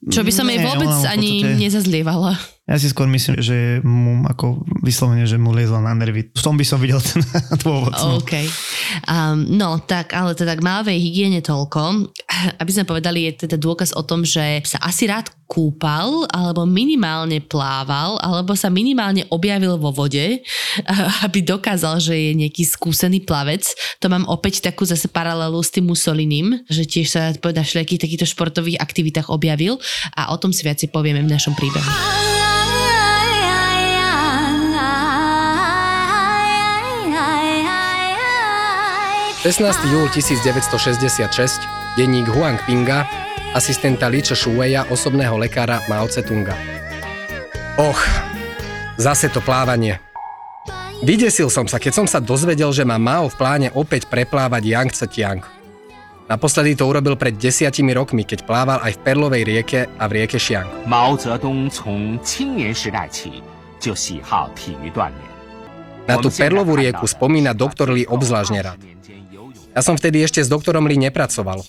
[0.03, 2.33] Čo by som jej Nie, vôbec ona v ani podstate- nezazlievala.
[2.71, 6.31] Ja si skôr myslím, že mu ako vyslovene, že mu liezla na nervy.
[6.31, 7.19] V tom by som videl ten
[7.67, 7.91] dôvod.
[7.91, 8.23] No.
[8.23, 8.47] OK.
[9.11, 12.07] Um, no, tak, ale teda k mávej hygiene toľko.
[12.63, 17.43] Aby sme povedali, je teda dôkaz o tom, že sa asi rád kúpal, alebo minimálne
[17.43, 20.39] plával, alebo sa minimálne objavil vo vode,
[21.27, 23.67] aby dokázal, že je nejaký skúsený plavec.
[23.99, 28.31] To mám opäť takú zase paralelu s tým Mussolinim, že tiež sa na všelijakých takýchto
[28.31, 29.75] športových aktivitách objavil
[30.15, 32.20] a o tom si viacej povieme v našom príbehu.
[39.40, 39.92] 16.
[39.92, 41.62] júl 1966,
[41.94, 43.06] denník Huang Pinga,
[43.54, 46.56] asistenta Li Shueia, osobného lekára Mao Tse-tunga.
[47.78, 48.00] Och,
[48.96, 50.00] zase to plávanie.
[51.04, 55.06] Vydesil som sa, keď som sa dozvedel, že má Mao v pláne opäť preplávať Yangtze
[55.06, 55.44] Tiang.
[56.26, 60.42] Naposledy to urobil pred desiatimi rokmi, keď plával aj v Perlovej rieke a v rieke
[60.42, 60.66] Xiang.
[60.82, 63.42] 毛泽东从青年时代起
[63.78, 65.22] 就喜好体育锻炼。
[66.10, 68.78] Na tú Perlovú rieku spomína doktor Lee obzvlášť rád.
[69.71, 71.63] Ja som vtedy ešte s doktorom Lee nepracoval,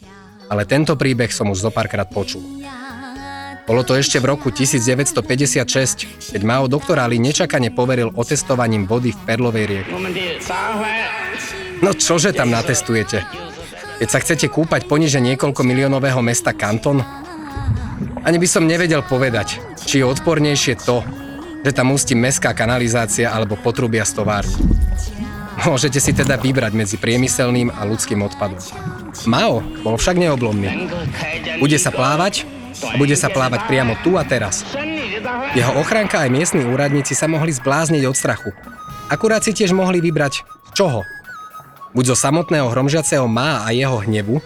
[0.51, 2.43] ale tento príbeh som už zo párkrát počul.
[3.63, 9.21] Bolo to ešte v roku 1956, keď Mao doktora Lee nečakane poveril otestovaním vody v
[9.23, 9.95] Perlovej rieke.
[11.79, 13.23] No čože tam natestujete?
[14.03, 17.07] Keď sa chcete kúpať poniže niekoľko miliónového mesta Kanton?
[18.27, 21.07] Ani by som nevedel povedať, či je odpornejšie to,
[21.63, 24.59] že tam ústi mestská kanalizácia alebo potrubia z továrny.
[25.63, 28.59] Môžete si teda vybrať medzi priemyselným a ľudským odpadom.
[29.31, 30.91] Mao bol však neoblomný.
[31.63, 32.43] Bude sa plávať
[32.83, 34.67] a bude sa plávať priamo tu a teraz.
[35.55, 38.51] Jeho ochranka aj miestni úradníci sa mohli zblázniť od strachu.
[39.07, 40.43] Akurát si tiež mohli vybrať
[40.75, 41.07] čoho.
[41.93, 44.41] Buď zo samotného hromžiaceho má a jeho hnevu,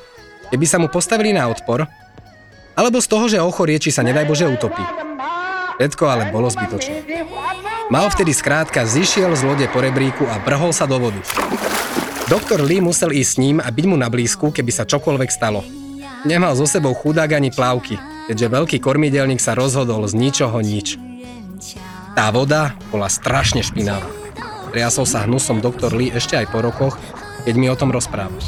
[0.51, 1.87] keby sa mu postavili na odpor,
[2.77, 4.83] alebo z toho, že ochorie, či sa nedaj Bože utopí.
[5.81, 7.07] Všetko ale bolo zbytočné.
[7.87, 11.23] Mao vtedy skrátka zišiel z lode po rebríku a brhol sa do vody.
[12.27, 15.63] Doktor Lee musel ísť s ním a byť mu na blízku, keby sa čokoľvek stalo.
[16.27, 17.95] Nemal so sebou chudák ani plávky,
[18.27, 20.99] keďže veľký kormidelník sa rozhodol z ničoho nič.
[22.19, 24.11] Tá voda bola strašne špinavá.
[24.75, 26.99] Triasol sa hnusom doktor Lee ešte aj po rokoch,
[27.47, 28.43] keď mi o tom rozprával.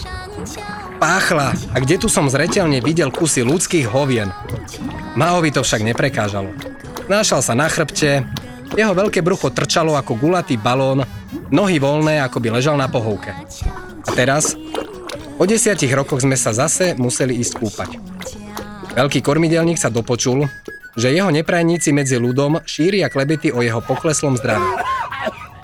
[0.99, 4.35] Páchla, a kde tu som zretelne videl kusy ľudských hovien.
[5.15, 6.51] Maovi to však neprekážalo.
[7.07, 8.27] Nášal sa na chrbte,
[8.77, 11.07] jeho veľké brucho trčalo ako gulatý balón,
[11.49, 13.33] nohy voľné, ako by ležal na pohovke.
[14.05, 14.59] A teraz,
[15.39, 17.91] po desiatich rokoch sme sa zase museli ísť kúpať.
[18.99, 20.51] Veľký kormidelník sa dopočul,
[20.99, 24.67] že jeho neprajníci medzi ľudom šíria klebety o jeho pokleslom zdraví.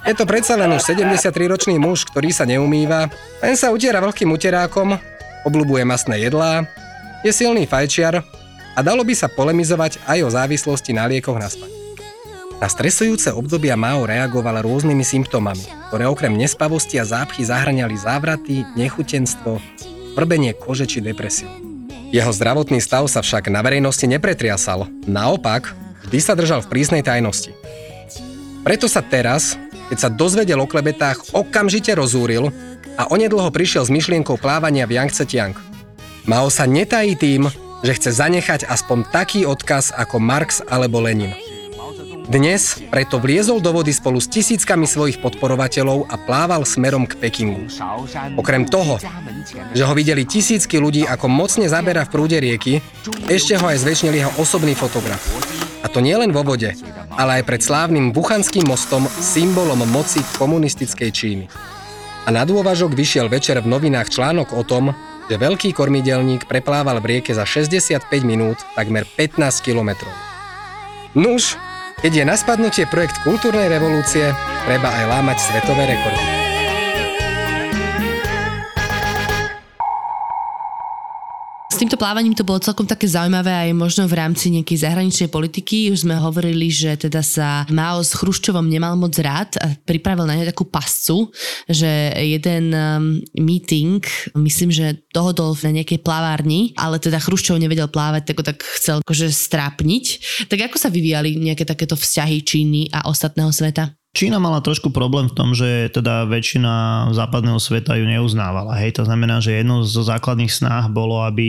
[0.06, 3.10] Je to predsa len už 73-ročný muž, ktorý sa neumýva,
[3.42, 4.94] len sa utiera veľkým uterákom,
[5.42, 6.62] obľubuje masné jedlá,
[7.26, 8.22] je silný fajčiar
[8.76, 11.73] a dalo by sa polemizovať aj o závislosti na liekoch na spanie.
[12.64, 19.60] Na stresujúce obdobia Mao reagoval rôznymi symptómami, ktoré okrem nespavosti a zápchy zahraniali závraty, nechutenstvo,
[20.16, 21.44] vrbenie kože či depresiu.
[22.08, 25.76] Jeho zdravotný stav sa však na verejnosti nepretriasal, naopak,
[26.08, 27.52] vždy sa držal v prísnej tajnosti.
[28.64, 29.60] Preto sa teraz,
[29.92, 32.48] keď sa dozvedel o klebetách, okamžite rozúril
[32.96, 35.52] a onedlho prišiel s myšlienkou plávania v Yangtze Tiang.
[36.24, 37.44] Mao sa netají tým,
[37.84, 41.43] že chce zanechať aspoň taký odkaz ako Marx alebo Lenin.
[42.24, 47.68] Dnes preto vliezol do vody spolu s tisíckami svojich podporovateľov a plával smerom k Pekingu.
[48.40, 48.96] Okrem toho,
[49.76, 52.80] že ho videli tisícky ľudí, ako mocne zabera v prúde rieky,
[53.28, 55.20] ešte ho aj zväčšnil jeho osobný fotograf.
[55.84, 56.72] A to nielen vo vode,
[57.12, 61.44] ale aj pred slávnym Buchanským mostom, symbolom moci komunistickej Číny.
[62.24, 64.96] A na dôvažok vyšiel večer v novinách článok o tom,
[65.28, 70.12] že veľký kormidelník preplával v rieke za 65 minút takmer 15 kilometrov.
[71.12, 71.60] Nuž,
[71.98, 74.30] keď je na spadnutie projekt kultúrnej revolúcie,
[74.66, 76.43] treba aj lámať svetové rekordy.
[81.74, 85.90] S týmto plávaním to bolo celkom také zaujímavé aj možno v rámci nejakej zahraničnej politiky.
[85.90, 90.38] Už sme hovorili, že teda sa Mao s Chruščovom nemal moc rád a pripravil na
[90.38, 91.34] ne takú pascu,
[91.66, 94.06] že jeden um, meeting,
[94.38, 99.02] myslím, že dohodol na nejakej plavárni, ale teda Chruščov nevedel plávať, tak ho tak chcel
[99.02, 100.04] akože strápniť.
[100.46, 103.98] Tak ako sa vyvíjali nejaké takéto vzťahy Číny a ostatného sveta?
[104.14, 108.78] Čína mala trošku problém v tom, že teda väčšina západného sveta ju neuznávala.
[108.78, 111.48] Hej, to znamená, že jedno zo základných snách bolo, aby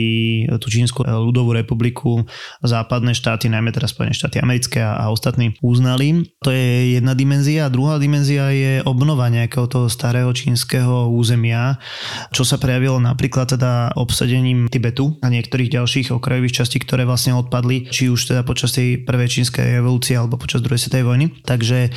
[0.58, 2.26] tú Čínsku ľudovú republiku
[2.66, 6.26] západné štáty, najmä teraz Spojené štáty americké a ostatní uznali.
[6.42, 7.70] To je jedna dimenzia.
[7.70, 11.78] A druhá dimenzia je obnova nejakého toho starého čínskeho územia,
[12.34, 17.86] čo sa prejavilo napríklad teda obsadením Tibetu a niektorých ďalších okrajových častí, ktoré vlastne odpadli,
[17.94, 21.26] či už teda počas tej prvej čínskej revolúcie alebo počas druhej svetovej vojny.
[21.46, 21.94] Takže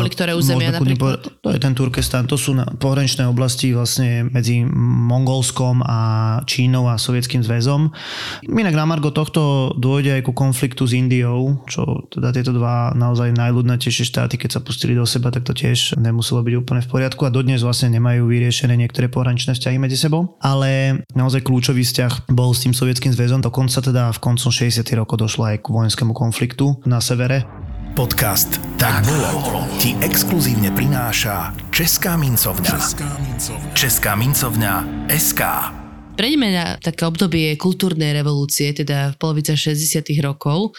[0.00, 1.22] boli ktoré územia napríklad?
[1.22, 5.98] Povedať, to je ten Turkestan, to sú pohraničné oblasti vlastne medzi Mongolskom a
[6.44, 7.92] Čínou a Sovietským zväzom.
[8.46, 13.34] Inak na Margo tohto dôjde aj ku konfliktu s Indiou, čo teda tieto dva naozaj
[13.36, 17.26] najľudnatejšie štáty, keď sa pustili do seba, tak to tiež nemuselo byť úplne v poriadku
[17.26, 20.38] a dodnes vlastne nemajú vyriešené niektoré pohraničné vzťahy medzi sebou.
[20.40, 24.82] Ale naozaj kľúčový vzťah bol s tým Sovietským zväzom, dokonca teda v koncom 60.
[24.96, 27.65] rokov došlo aj k vojenskému konfliktu na severe
[27.96, 32.76] Podcast Tak bolo ti exkluzívne prináša Česká mincovňa.
[33.72, 35.40] Česká mincovňa SK.
[36.16, 40.72] Prejdeme na také obdobie kultúrnej revolúcie, teda v polovice 60 rokov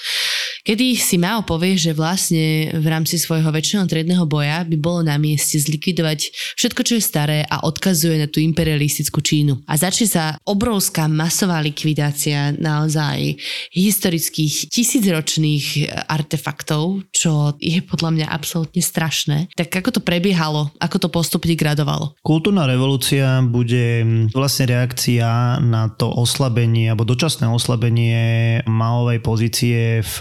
[0.68, 5.16] kedy si Mao povie, že vlastne v rámci svojho väčšného triedného boja by bolo na
[5.16, 6.28] mieste zlikvidovať
[6.60, 9.64] všetko, čo je staré a odkazuje na tú imperialistickú Čínu.
[9.64, 13.40] A začne sa obrovská masová likvidácia naozaj
[13.72, 15.66] historických tisícročných
[16.12, 19.56] artefaktov, čo je podľa mňa absolútne strašné.
[19.56, 20.76] Tak ako to prebiehalo?
[20.84, 22.12] Ako to postupne gradovalo?
[22.20, 24.04] Kultúrna revolúcia bude
[24.36, 25.27] vlastne reakcia
[25.62, 28.18] na to oslabenie alebo dočasné oslabenie
[28.66, 30.16] Maovej pozície v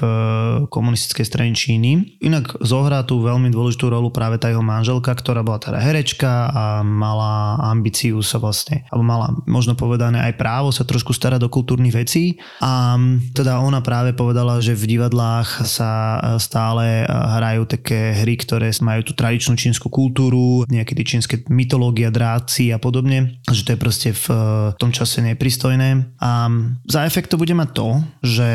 [0.68, 2.20] komunistickej strany Číny.
[2.22, 6.64] Inak zohrá tu veľmi dôležitú rolu práve tá jeho manželka, ktorá bola teda herečka a
[6.82, 11.94] mala ambíciu sa vlastne, alebo mala možno povedané aj právo sa trošku starať do kultúrnych
[11.94, 12.98] vecí a
[13.32, 19.12] teda ona práve povedala, že v divadlách sa stále hrajú také hry, ktoré majú tú
[19.14, 24.26] tradičnú čínsku kultúru, niekedy čínske mytológia, dráci a podobne, že to je proste v
[24.80, 26.48] tom čase nepristojné a
[26.88, 27.88] za efekt to bude mať to,
[28.24, 28.50] že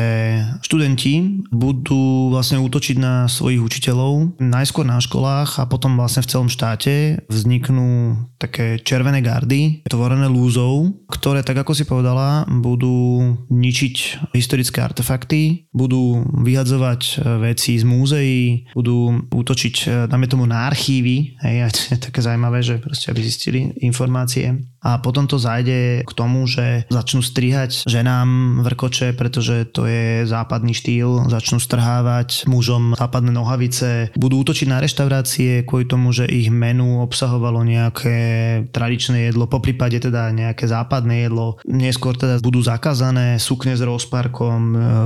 [0.66, 6.48] študenti budú vlastne útočiť na svojich učiteľov, najskôr na školách a potom vlastne v celom
[6.50, 14.82] štáte vzniknú také červené gardy, tvorené lúzou, ktoré, tak ako si povedala, budú ničiť historické
[14.82, 17.14] artefakty, budú vyhadzovať e,
[17.52, 22.18] veci z múzeí, budú útočiť, e, dáme tomu, na archívy, hej, a to je také
[22.18, 24.71] zaujímavé, že proste aby zistili informácie.
[24.82, 30.74] A potom to zajde k tomu, že začnú strihať ženám vrkoče, pretože to je západný
[30.74, 36.98] štýl, začnú strhávať mužom západné nohavice, budú útočiť na reštaurácie kvôli tomu, že ich menu
[36.98, 38.18] obsahovalo nejaké
[38.74, 41.62] tradičné jedlo, po prípade teda nejaké západné jedlo.
[41.62, 44.60] Neskôr teda budú zakázané sukne s rozparkom,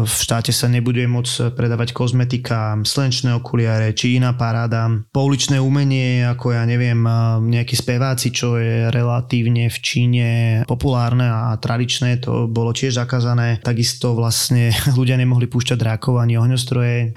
[0.09, 4.89] v štáte sa nebude môcť predávať kozmetika, slnečné okuliare či iná paráda.
[5.13, 7.05] Pouličné umenie, ako ja neviem,
[7.45, 10.29] nejakí speváci, čo je relatívne v Číne
[10.65, 13.61] populárne a tradičné, to bolo tiež zakázané.
[13.63, 17.15] Takisto vlastne ľudia nemohli púšťať drákov ani ohňostroje.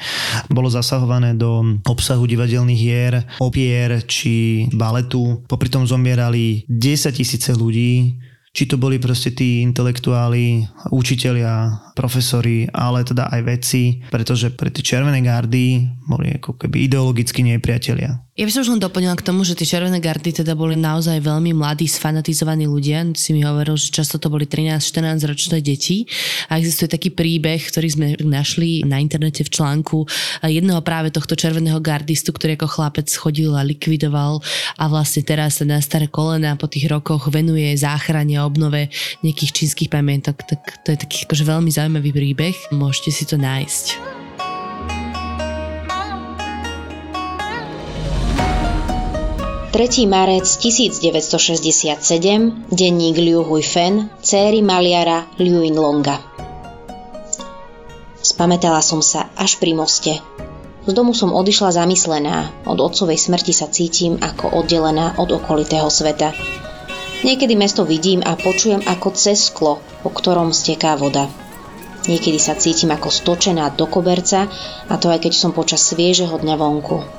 [0.51, 5.43] Bolo zasahované do obsahu divadelných hier, opier či baletu.
[5.45, 13.05] Popri tom zomierali 10 tisíce ľudí, či to boli proste tí intelektuáli, učitelia, profesori, ale
[13.05, 18.17] teda aj vedci, pretože pre tie červené gardy boli ako keby ideologicky nepriatelia.
[18.39, 21.19] Ja by som už len doplnila k tomu, že tie červené gardy teda boli naozaj
[21.19, 23.04] veľmi mladí, sfanatizovaní ľudia.
[23.12, 26.08] Si mi hovoril, že často to boli 13-14 ročné deti.
[26.47, 30.08] A existuje taký príbeh, ktorý sme našli na internete v článku
[30.47, 34.39] jedného práve tohto červeného gardistu, ktorý ako chlapec chodil a likvidoval
[34.80, 38.88] a vlastne teraz sa na staré kolena po tých rokoch venuje záchrane a obnove
[39.19, 40.47] nejakých čínskych pamiatok.
[40.47, 42.56] Tak to je taký akože veľmi zaujímavý príbeh.
[42.71, 44.18] Môžete si to nájsť.
[49.69, 50.10] 3.
[50.10, 51.93] marec 1967,
[52.73, 56.17] denník Liu Huifeng, céry maliara Liu Longa.
[58.17, 60.17] Spametala som sa až pri moste.
[60.89, 66.34] Z domu som odišla zamyslená, od otcovej smrti sa cítim ako oddelená od okolitého sveta.
[67.21, 71.29] Niekedy mesto vidím a počujem ako cez sklo, po ktorom steká voda.
[72.10, 74.49] Niekedy sa cítim ako stočená do koberca,
[74.89, 77.18] a to aj keď som počas sviežeho dňa vonku.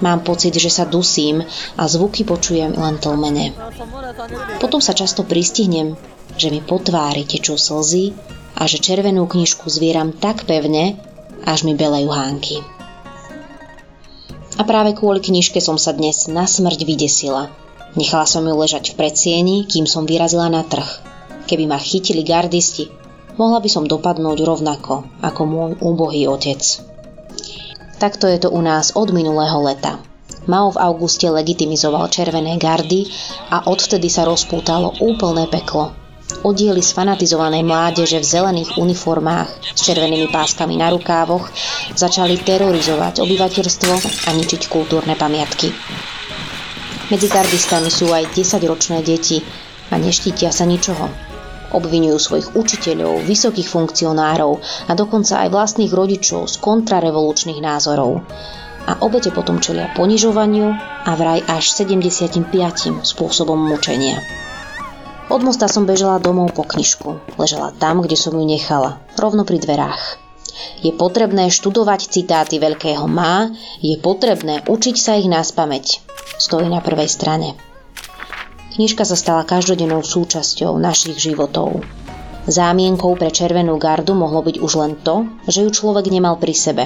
[0.00, 1.44] Mám pocit, že sa dusím
[1.76, 3.52] a zvuky počujem len tlmené.
[4.56, 5.96] Potom sa často pristihnem,
[6.40, 8.16] že mi po tvári tečú slzy
[8.56, 10.96] a že červenú knižku zvieram tak pevne,
[11.44, 12.64] až mi belejú hánky.
[14.60, 17.48] A práve kvôli knižke som sa dnes na smrť vydesila.
[17.96, 20.88] Nechala som ju ležať v predsieni, kým som vyrazila na trh.
[21.48, 22.92] Keby ma chytili gardisti,
[23.40, 26.60] mohla by som dopadnúť rovnako ako môj úbohý otec.
[28.00, 30.00] Takto je to u nás od minulého leta.
[30.48, 33.04] Mao v auguste legitimizoval červené gardy
[33.52, 35.92] a odvtedy sa rozpútalo úplné peklo.
[36.40, 41.52] Oddiely sfanatizovanej mládeže v zelených uniformách s červenými páskami na rukávoch
[41.92, 43.92] začali terorizovať obyvateľstvo
[44.24, 45.68] a ničiť kultúrne pamiatky.
[47.12, 49.44] Medzi gardistami sú aj 10-ročné deti
[49.92, 51.29] a neštítia sa ničoho.
[51.70, 54.58] Obvinujú svojich učiteľov, vysokých funkcionárov
[54.90, 58.26] a dokonca aj vlastných rodičov z kontrarevolučných názorov.
[58.90, 60.66] A obete potom čelia ponižovaniu
[61.06, 62.50] a vraj až 75.
[63.06, 64.18] spôsobom mučenia.
[65.30, 67.38] Od mosta som bežala domov po knižku.
[67.38, 70.18] Ležela tam, kde som ju nechala, rovno pri dverách.
[70.82, 73.46] Je potrebné študovať citáty veľkého má,
[73.78, 76.02] je potrebné učiť sa ich nás pamäť.
[76.34, 77.69] Stojí na prvej strane.
[78.70, 81.82] Knižka sa stala každodennou súčasťou našich životov.
[82.46, 86.84] Zámienkou pre červenú gardu mohlo byť už len to, že ju človek nemal pri sebe,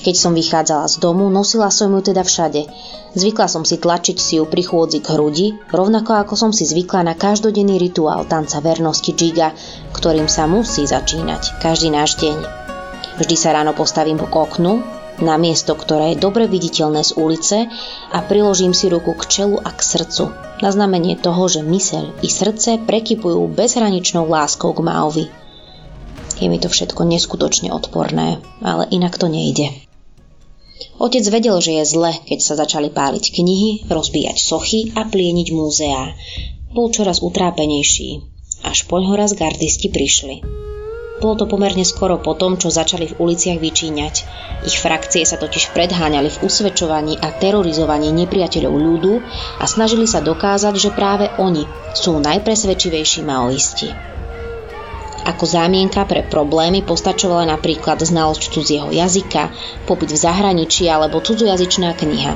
[0.00, 2.64] keď som vychádzala z domu, nosila som ju teda všade.
[3.12, 7.04] Zvykla som si tlačiť si ju pri chôdzi k hrudi, rovnako ako som si zvykla
[7.04, 9.52] na každodenný rituál tanca vernosti Giga,
[9.92, 12.38] ktorým sa musí začínať každý náš deň.
[13.20, 17.58] Vždy sa ráno postavím k oknu, na miesto, ktoré je dobre viditeľné z ulice
[18.10, 22.28] a priložím si ruku k čelu a k srdcu, na znamenie toho, že myseľ i
[22.28, 25.26] srdce prekypujú bezhraničnou láskou k Maovi.
[26.40, 29.68] Je mi to všetko neskutočne odporné, ale inak to nejde.
[31.00, 36.16] Otec vedel, že je zle, keď sa začali páliť knihy, rozbíjať sochy a plieniť múzeá.
[36.72, 38.24] Bol čoraz utrápenejší,
[38.64, 40.44] až raz gardisti prišli.
[41.20, 44.14] Bolo to pomerne skoro po tom, čo začali v uliciach vyčíňať.
[44.64, 49.14] Ich frakcie sa totiž predháňali v usvedčovaní a terorizovaní nepriateľov ľudu
[49.60, 53.92] a snažili sa dokázať, že práve oni sú najpresvedčivejší maoisti.
[55.20, 59.52] Ako zámienka pre problémy postačovala napríklad znalosť cudzieho jazyka,
[59.84, 62.32] pobyt v zahraničí alebo cudzojazyčná kniha.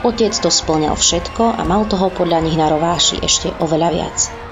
[0.00, 4.49] Otec to splňal všetko a mal toho podľa nich na rováši ešte oveľa viac.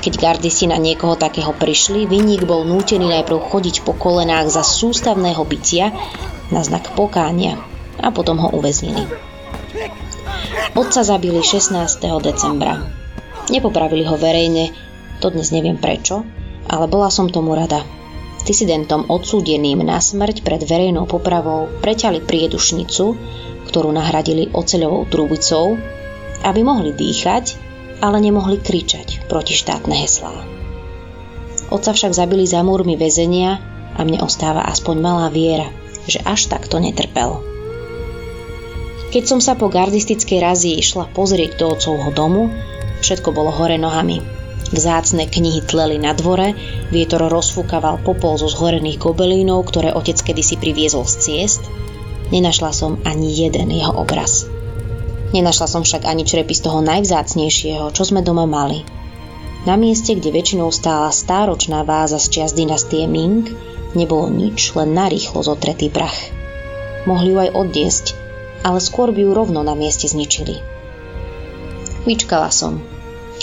[0.00, 5.44] Keď gardisti na niekoho takého prišli, vinník bol nútený najprv chodiť po kolenách za sústavného
[5.44, 5.92] bytia
[6.48, 7.60] na znak pokánia
[8.00, 9.04] a potom ho uväznili.
[10.72, 12.00] Otca zabili 16.
[12.24, 12.80] decembra.
[13.52, 14.72] Nepopravili ho verejne,
[15.20, 16.24] to dnes neviem prečo,
[16.64, 17.84] ale bola som tomu rada.
[18.40, 23.04] Disidentom odsúdeným na smrť pred verejnou popravou preťali priedušnicu,
[23.68, 25.76] ktorú nahradili oceľovou trubicou,
[26.40, 27.69] aby mohli dýchať,
[28.00, 30.32] ale nemohli kričať proti štátne heslá.
[31.70, 33.62] Otca však zabili za múrmi väzenia
[33.94, 35.70] a mne ostáva aspoň malá viera,
[36.10, 37.38] že až takto netrpel.
[39.10, 42.50] Keď som sa po gardistickej razii išla pozrieť do otcovho domu,
[43.02, 44.22] všetko bolo hore nohami.
[44.70, 46.54] Vzácne knihy tleli na dvore,
[46.94, 51.62] vietor rozfúkaval popol zo zhorených gobelínov, ktoré otec kedysi priviezol z ciest.
[52.30, 54.46] Nenašla som ani jeden jeho obraz.
[55.30, 58.82] Nenašla som však ani črepy z toho najvzácnejšieho, čo sme doma mali.
[59.68, 63.46] Na mieste, kde väčšinou stála stáročná váza z čias dynastie Ming,
[63.92, 66.16] nebolo nič, len narýchlo zotretý prach.
[67.04, 68.06] Mohli ju aj oddiesť,
[68.64, 70.58] ale skôr by ju rovno na mieste zničili.
[72.08, 72.80] Vyčkala som,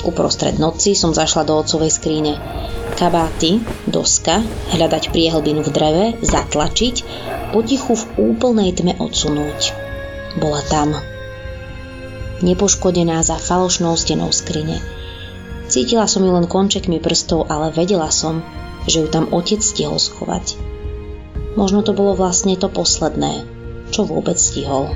[0.05, 2.37] Uprostred noci som zašla do otcovej skríne.
[2.97, 3.57] Kabáty,
[3.89, 6.95] doska, hľadať priehlbinu v dreve, zatlačiť,
[7.53, 9.73] potichu v úplnej tme odsunúť.
[10.37, 11.16] Bola tam.
[12.45, 14.77] Nepoškodená za falošnou stenou skrine.
[15.67, 18.45] Cítila som ju len končekmi prstov, ale vedela som,
[18.87, 20.55] že ju tam otec stihol schovať.
[21.57, 23.43] Možno to bolo vlastne to posledné,
[23.89, 24.93] čo vôbec stihol.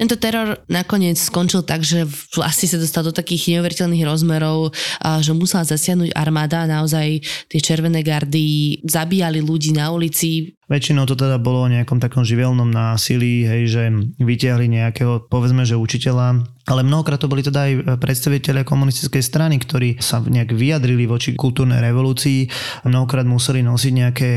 [0.00, 4.72] Tento teror nakoniec skončil tak, že vlastne sa dostal do takých neuveriteľných rozmerov,
[5.20, 7.20] že musela zasiahnuť armáda a naozaj
[7.52, 12.70] tie červené gardy zabíjali ľudí na ulici, Väčšinou to teda bolo o nejakom takom živelnom
[12.70, 13.82] násilí, hej, že
[14.22, 19.98] vytiahli nejakého, povedzme, že učiteľa, ale mnohokrát to boli teda aj predstaviteľe komunistickej strany, ktorí
[19.98, 22.46] sa nejak vyjadrili voči kultúrnej revolúcii.
[22.86, 24.30] Mnohokrát museli nosiť nejaké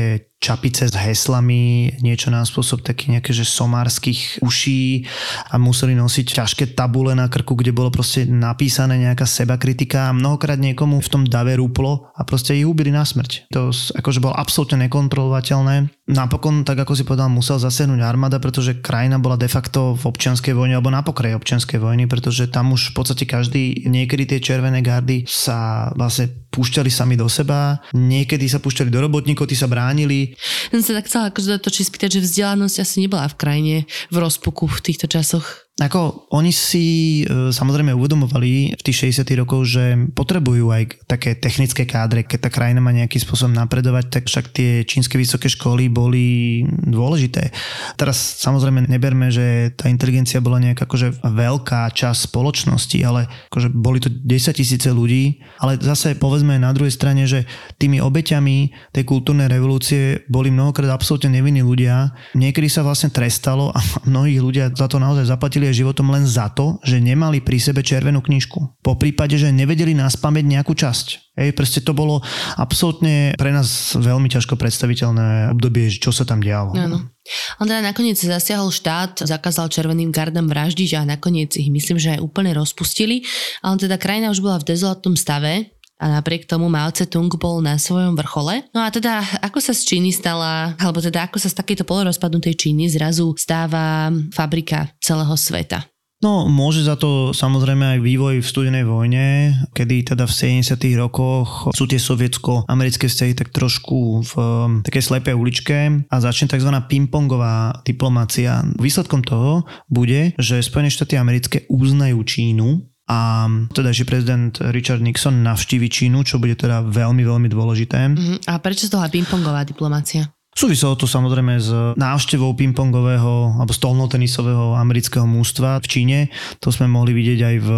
[0.44, 5.08] čapice s heslami, niečo na spôsob taký nejaké, že somárskych uší
[5.48, 10.16] a museli nosiť ťažké tabule na krku, kde bolo proste napísané nejaká seba kritika a
[10.16, 13.48] mnohokrát niekomu v tom dave rúplo a proste ich ubili na smrť.
[13.56, 16.04] To akože bolo absolútne nekontrolovateľné.
[16.12, 20.52] Napokon, tak ako si povedal, musel zasiahnuť armáda, pretože krajina bola de facto v občianskej
[20.52, 24.80] vojne alebo na pokraji občianskej vojny, pretože tam už v podstate každý, niekedy tie červené
[24.80, 30.32] gardy sa vlastne púšťali sami do seba, niekedy sa púšťali do robotníkov, tí sa bránili.
[30.72, 33.76] Som sa tak chcela akože to či spýtať, že vzdelanosť asi nebola v krajine
[34.08, 35.63] v rozpuku v týchto časoch.
[35.74, 36.86] Ako oni si
[37.26, 42.50] e, samozrejme uvedomovali v tých 60 rokov, že potrebujú aj také technické kádre, keď tá
[42.54, 47.50] krajina má nejaký spôsob napredovať, tak však tie čínske vysoké školy boli dôležité.
[47.98, 53.98] Teraz samozrejme neberme, že tá inteligencia bola nejaká akože veľká časť spoločnosti, ale akože boli
[53.98, 57.50] to 10 tisíce ľudí, ale zase povedzme na druhej strane, že
[57.82, 62.14] tými obeťami tej kultúrnej revolúcie boli mnohokrát absolútne nevinní ľudia.
[62.38, 66.52] Niekedy sa vlastne trestalo a mnohí ľudia za to naozaj zaplatili aj životom len za
[66.52, 68.84] to, že nemali pri sebe červenú knižku.
[68.84, 71.34] Po prípade, že nevedeli nás pamäť nejakú časť.
[71.34, 72.22] Ej, proste to bolo
[72.54, 76.78] absolútne pre nás veľmi ťažko predstaviteľné obdobie, čo sa tam dialo.
[76.78, 77.10] Áno.
[77.58, 82.20] On teda nakoniec zasiahol štát, zakázal červeným gardám vraždiť a nakoniec ich myslím, že aj
[82.22, 83.26] úplne rozpustili.
[83.66, 87.78] Ale teda krajina už bola v dezolátnom stave, a napriek tomu Mao Tse-tung bol na
[87.78, 88.66] svojom vrchole.
[88.74, 92.54] No a teda, ako sa z Číny stala, alebo teda ako sa z takejto polorozpadnutej
[92.58, 95.86] Číny zrazu stáva fabrika celého sveta?
[96.24, 100.72] No, môže za to samozrejme aj vývoj v studenej vojne, kedy teda v 70.
[100.96, 106.72] rokoch sú tie sovietsko-americké vzťahy tak trošku v um, takej slepej uličke a začne tzv.
[106.88, 108.64] pingpongová diplomácia.
[108.80, 113.44] Výsledkom toho bude, že Spojené štáty americké uznajú Čínu a
[113.76, 118.00] teda, že prezident Richard Nixon navštívi Čínu, čo bude teda veľmi, veľmi dôležité.
[118.16, 118.36] Uh-huh.
[118.48, 120.32] A prečo z toho pingpongová diplomácia?
[120.54, 126.18] Súviselo to samozrejme s návštevou pingpongového alebo stolnotenisového amerického mústva v Číne.
[126.62, 127.68] To sme mohli vidieť aj v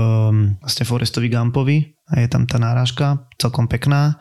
[0.60, 1.96] vlastne Forestovi Gumpovi.
[2.12, 4.20] A je tam tá náražka, celkom pekná.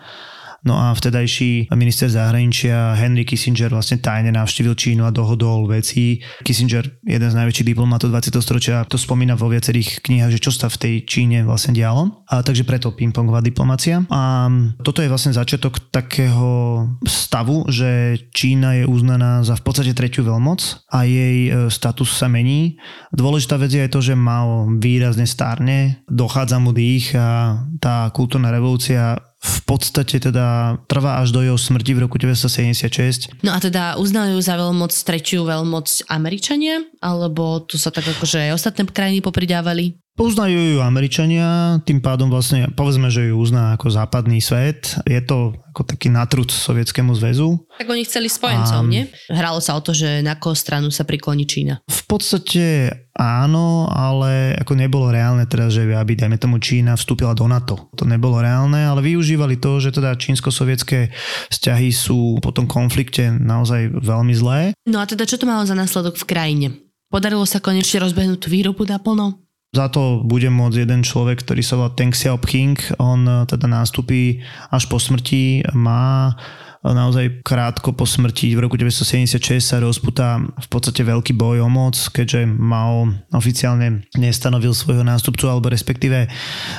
[0.66, 6.18] No a vtedajší minister zahraničia Henry Kissinger vlastne tajne navštívil Čínu a dohodol veci.
[6.42, 8.34] Kissinger, jeden z najväčších diplomatov 20.
[8.42, 12.26] storočia, to spomína vo viacerých knihách, že čo sa v tej Číne vlastne dialo.
[12.26, 14.02] A takže preto pingpongová diplomácia.
[14.10, 14.50] A
[14.82, 20.90] toto je vlastne začiatok takého stavu, že Čína je uznaná za v podstate tretiu veľmoc
[20.90, 22.82] a jej e, status sa mení.
[23.14, 28.50] Dôležitá vec je aj to, že Mao výrazne stárne, dochádza mu dých a tá kultúrna
[28.50, 29.14] revolúcia
[29.46, 33.46] v podstate teda trvá až do jeho smrti v roku 1976.
[33.46, 36.82] No a teda uznajú za veľmoc tretiu veľmoc Američania?
[36.98, 40.02] Alebo tu sa tak akože aj ostatné krajiny popridávali?
[40.16, 44.96] Uznajú ju Američania, tým pádom vlastne povedzme, že ju uzná ako západný svet.
[45.04, 47.60] Je to ako taký natrut Sovietskému zväzu.
[47.76, 48.88] Tak oni chceli spojencov, a...
[48.88, 49.12] nie?
[49.28, 51.84] Hralo sa o to, že na koho stranu sa prikloní Čína.
[51.92, 57.52] V podstate áno, ale ako nebolo reálne teraz, že aby, dajme tomu, Čína vstúpila do
[57.52, 57.92] NATO.
[58.00, 61.12] To nebolo reálne, ale využívali to, že teda čínsko-sovietské
[61.52, 64.72] vzťahy sú po tom konflikte naozaj veľmi zlé.
[64.88, 66.68] No a teda čo to malo za následok v krajine?
[67.12, 69.45] Podarilo sa konečne rozbehnúť výrobu naplno?
[69.76, 72.96] Za to bude môcť jeden človek, ktorý sa volá Teng Xiaoping.
[72.96, 74.40] On e, teda nástupí
[74.72, 80.68] až po smrti, má e, naozaj krátko po smrti v roku 1976 sa rozputá v
[80.72, 86.32] podstate veľký boj o moc, keďže Mao oficiálne nestanovil svojho nástupcu, alebo respektíve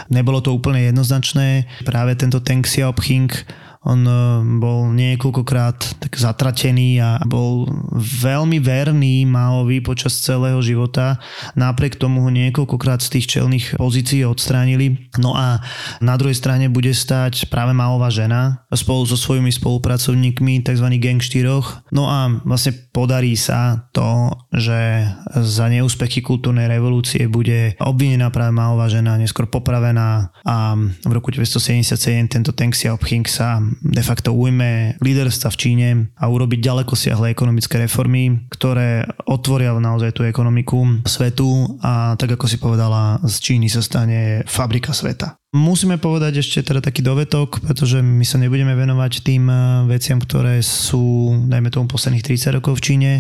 [0.09, 1.69] nebolo to úplne jednoznačné.
[1.85, 3.29] Práve tento Teng Xiaoping
[3.87, 4.15] on e,
[4.59, 11.23] bol niekoľkokrát tak zatratený a bol veľmi verný Maovi počas celého života.
[11.55, 15.07] Napriek tomu ho niekoľkokrát z tých čelných pozícií odstránili.
[15.23, 15.63] No a
[16.03, 20.87] na druhej strane bude stať práve Maová žena spolu so svojimi spolupracovníkmi, tzv.
[20.99, 21.87] gang štyroch.
[21.95, 28.91] No a vlastne podarí sa to, že za neúspechy kultúrnej revolúcie bude obvinená práve Maová
[28.91, 30.75] žena, neskôr popravená a
[31.07, 36.61] v roku 1977 tento Teng Xiaoping sa de facto ujme líderstva v Číne a urobiť
[36.61, 43.21] ďaleko siahle ekonomické reformy, ktoré otvoria naozaj tú ekonomiku svetu a tak ako si povedala,
[43.25, 45.37] z Číny sa stane fabrika sveta.
[45.57, 50.61] Musíme povedať ešte teda taký dovetok, pretože my sa nebudeme venovať tým eh, veciam, ktoré
[50.61, 53.13] sú, dajme tomu, posledných 30 rokov v Číne,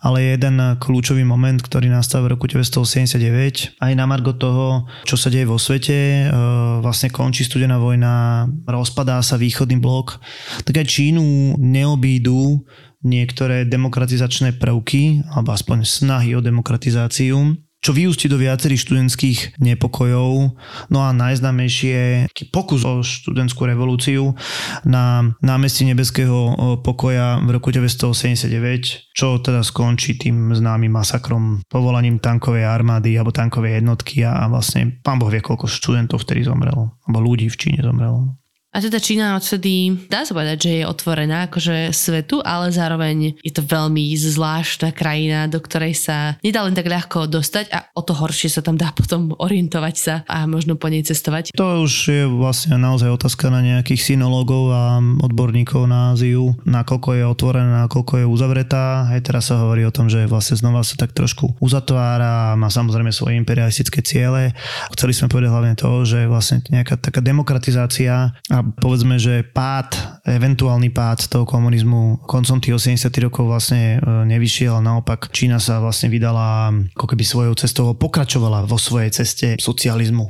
[0.00, 5.28] ale jeden kľúčový moment, ktorý nastal v roku 1989, aj na margo toho, čo sa
[5.28, 6.32] deje vo svete, eh,
[6.80, 10.16] vlastne končí studená vojna, rozpadá sa východný blok,
[10.64, 12.64] tak aj Čínu neobídu
[13.04, 20.58] niektoré demokratizačné prvky, alebo aspoň snahy o demokratizáciu čo vyústi do viacerých študentských nepokojov.
[20.90, 24.34] No a najznámejšie je pokus o študentskú revolúciu
[24.82, 32.66] na námestí Nebeského pokoja v roku 1979, čo teda skončí tým známym masakrom, povolaním tankovej
[32.66, 37.18] armády alebo tankovej jednotky a, a vlastne pán Boh vie, koľko študentov vtedy zomrelo, alebo
[37.22, 38.34] ľudí v Číne zomrelo.
[38.76, 43.48] A teda Čína odvtedy, dá sa povedať, že je otvorená akože svetu, ale zároveň je
[43.48, 48.12] to veľmi zvláštna krajina, do ktorej sa nedá len tak ľahko dostať a o to
[48.12, 51.56] horšie sa tam dá potom orientovať sa a možno po nej cestovať.
[51.56, 57.24] To už je vlastne naozaj otázka na nejakých synológov a odborníkov na Áziu, nakoľko je
[57.24, 59.08] otvorená, nakoľko je uzavretá.
[59.08, 62.68] Aj teraz sa hovorí o tom, že vlastne znova sa tak trošku uzatvára a má
[62.68, 64.52] samozrejme svoje imperialistické ciele.
[64.92, 70.90] Chceli sme povedať hlavne to, že vlastne nejaká taká demokratizácia a povedzme, že pád, eventuálny
[70.90, 76.74] pád toho komunizmu koncom tých 80 rokov vlastne e, nevyšiel, naopak Čína sa vlastne vydala
[76.94, 80.28] ako keby svojou cestou pokračovala vo svojej ceste socializmu.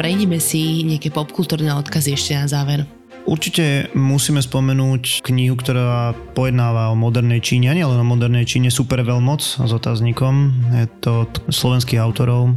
[0.00, 2.99] Prejdime si nejaké popkultúrne odkazy ešte na záver.
[3.28, 9.04] Určite musíme spomenúť knihu, ktorá pojednáva o modernej Číne, nie len o modernej Číne, Super
[9.04, 10.34] veľmoc s otáznikom.
[10.82, 12.56] Je to od slovenských autorov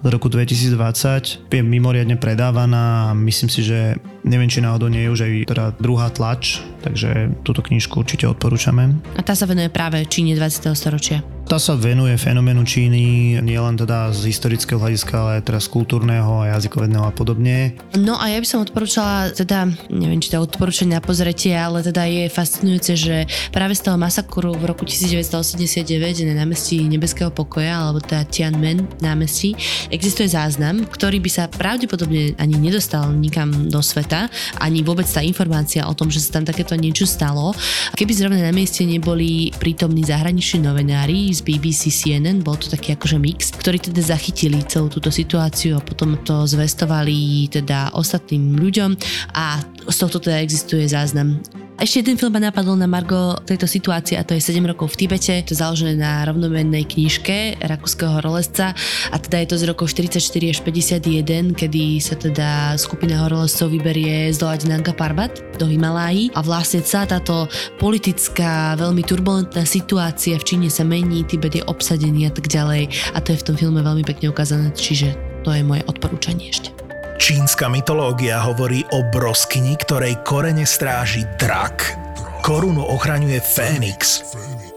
[0.00, 1.50] z roku 2020.
[1.50, 5.64] Je mimoriadne predávaná a myslím si, že neviem, či náhodou nie je už aj teda
[5.78, 8.96] druhá tlač, takže túto knižku určite odporúčame.
[9.14, 10.72] A tá sa venuje práve Číne 20.
[10.72, 11.20] storočia.
[11.44, 16.56] Tá sa venuje fenoménu Číny nielen teda z historického hľadiska, ale teraz z kultúrneho a
[16.56, 17.76] jazykovedného a podobne.
[18.00, 22.08] No a ja by som odporúčala, teda, neviem, či to odporúčanie na pozretie, ale teda
[22.08, 23.16] je fascinujúce, že
[23.52, 25.84] práve z toho masakru v roku 1989
[26.24, 29.52] na námestí Nebeského pokoja, alebo teda Tianmen námestí,
[29.92, 34.13] existuje záznam, ktorý by sa pravdepodobne ani nedostal nikam do sveta,
[34.60, 37.56] ani vôbec tá informácia o tom, že sa tam takéto niečo stalo.
[37.98, 43.18] Keby zrovna na mieste neboli prítomní zahraniční novinári z BBC CNN, bol to taký akože
[43.18, 48.90] mix, ktorí teda zachytili celú túto situáciu a potom to zvestovali teda ostatným ľuďom
[49.34, 51.40] a z tohto teda existuje záznam.
[51.74, 55.04] Ešte jeden film ma napadol na Margo tejto situácie a to je 7 rokov v
[55.04, 55.42] Tibete.
[55.42, 58.78] To je založené na rovnomennej knižke rakúskeho horolezca
[59.10, 64.30] a teda je to z rokov 44 až 51, kedy sa teda skupina horolezcov vyberie
[64.30, 67.50] zdolať Nanga Parbat do Himalájí a vlastne celá táto
[67.82, 73.18] politická, veľmi turbulentná situácia v Číne sa mení, Tibet je obsadený a tak ďalej a
[73.18, 76.83] to je v tom filme veľmi pekne ukázané, čiže to je moje odporúčanie ešte.
[77.14, 81.94] Čínska mytológia hovorí o broskyni, ktorej korene stráži drak,
[82.42, 84.26] korunu ochraňuje Fénix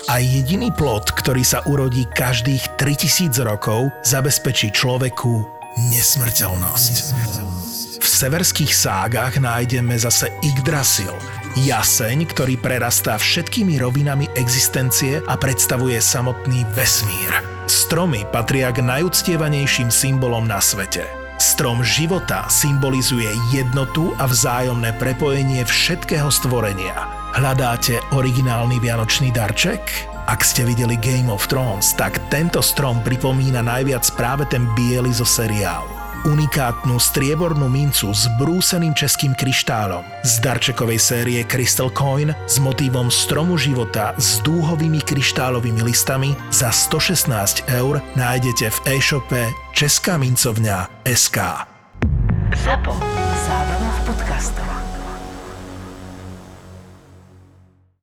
[0.06, 5.44] a jediný plod, ktorý sa urodí každých 3000 rokov, zabezpečí človeku
[5.92, 6.94] nesmrteľnosť.
[7.98, 11.12] V severských ságach nájdeme zase Yggdrasil,
[11.58, 17.34] jaseň, ktorý prerastá všetkými rovinami existencie a predstavuje samotný vesmír.
[17.66, 21.27] Stromy patria k najúctievanejším symbolom na svete.
[21.38, 26.98] Strom života symbolizuje jednotu a vzájomné prepojenie všetkého stvorenia.
[27.38, 30.10] Hľadáte originálny vianočný darček?
[30.26, 35.30] Ak ste videli Game of Thrones, tak tento strom pripomína najviac práve ten biely zo
[35.30, 35.97] seriálu
[36.28, 43.56] unikátnu striebornú mincu s brúseným českým kryštálom z darčekovej série Crystal Coin s motívom stromu
[43.56, 51.38] života s dúhovými kryštálovými listami za 116 eur nájdete v e-shope Česká mincovňa SK.
[52.52, 52.94] ZAPO.
[53.48, 54.87] Zábrná v podcastovách.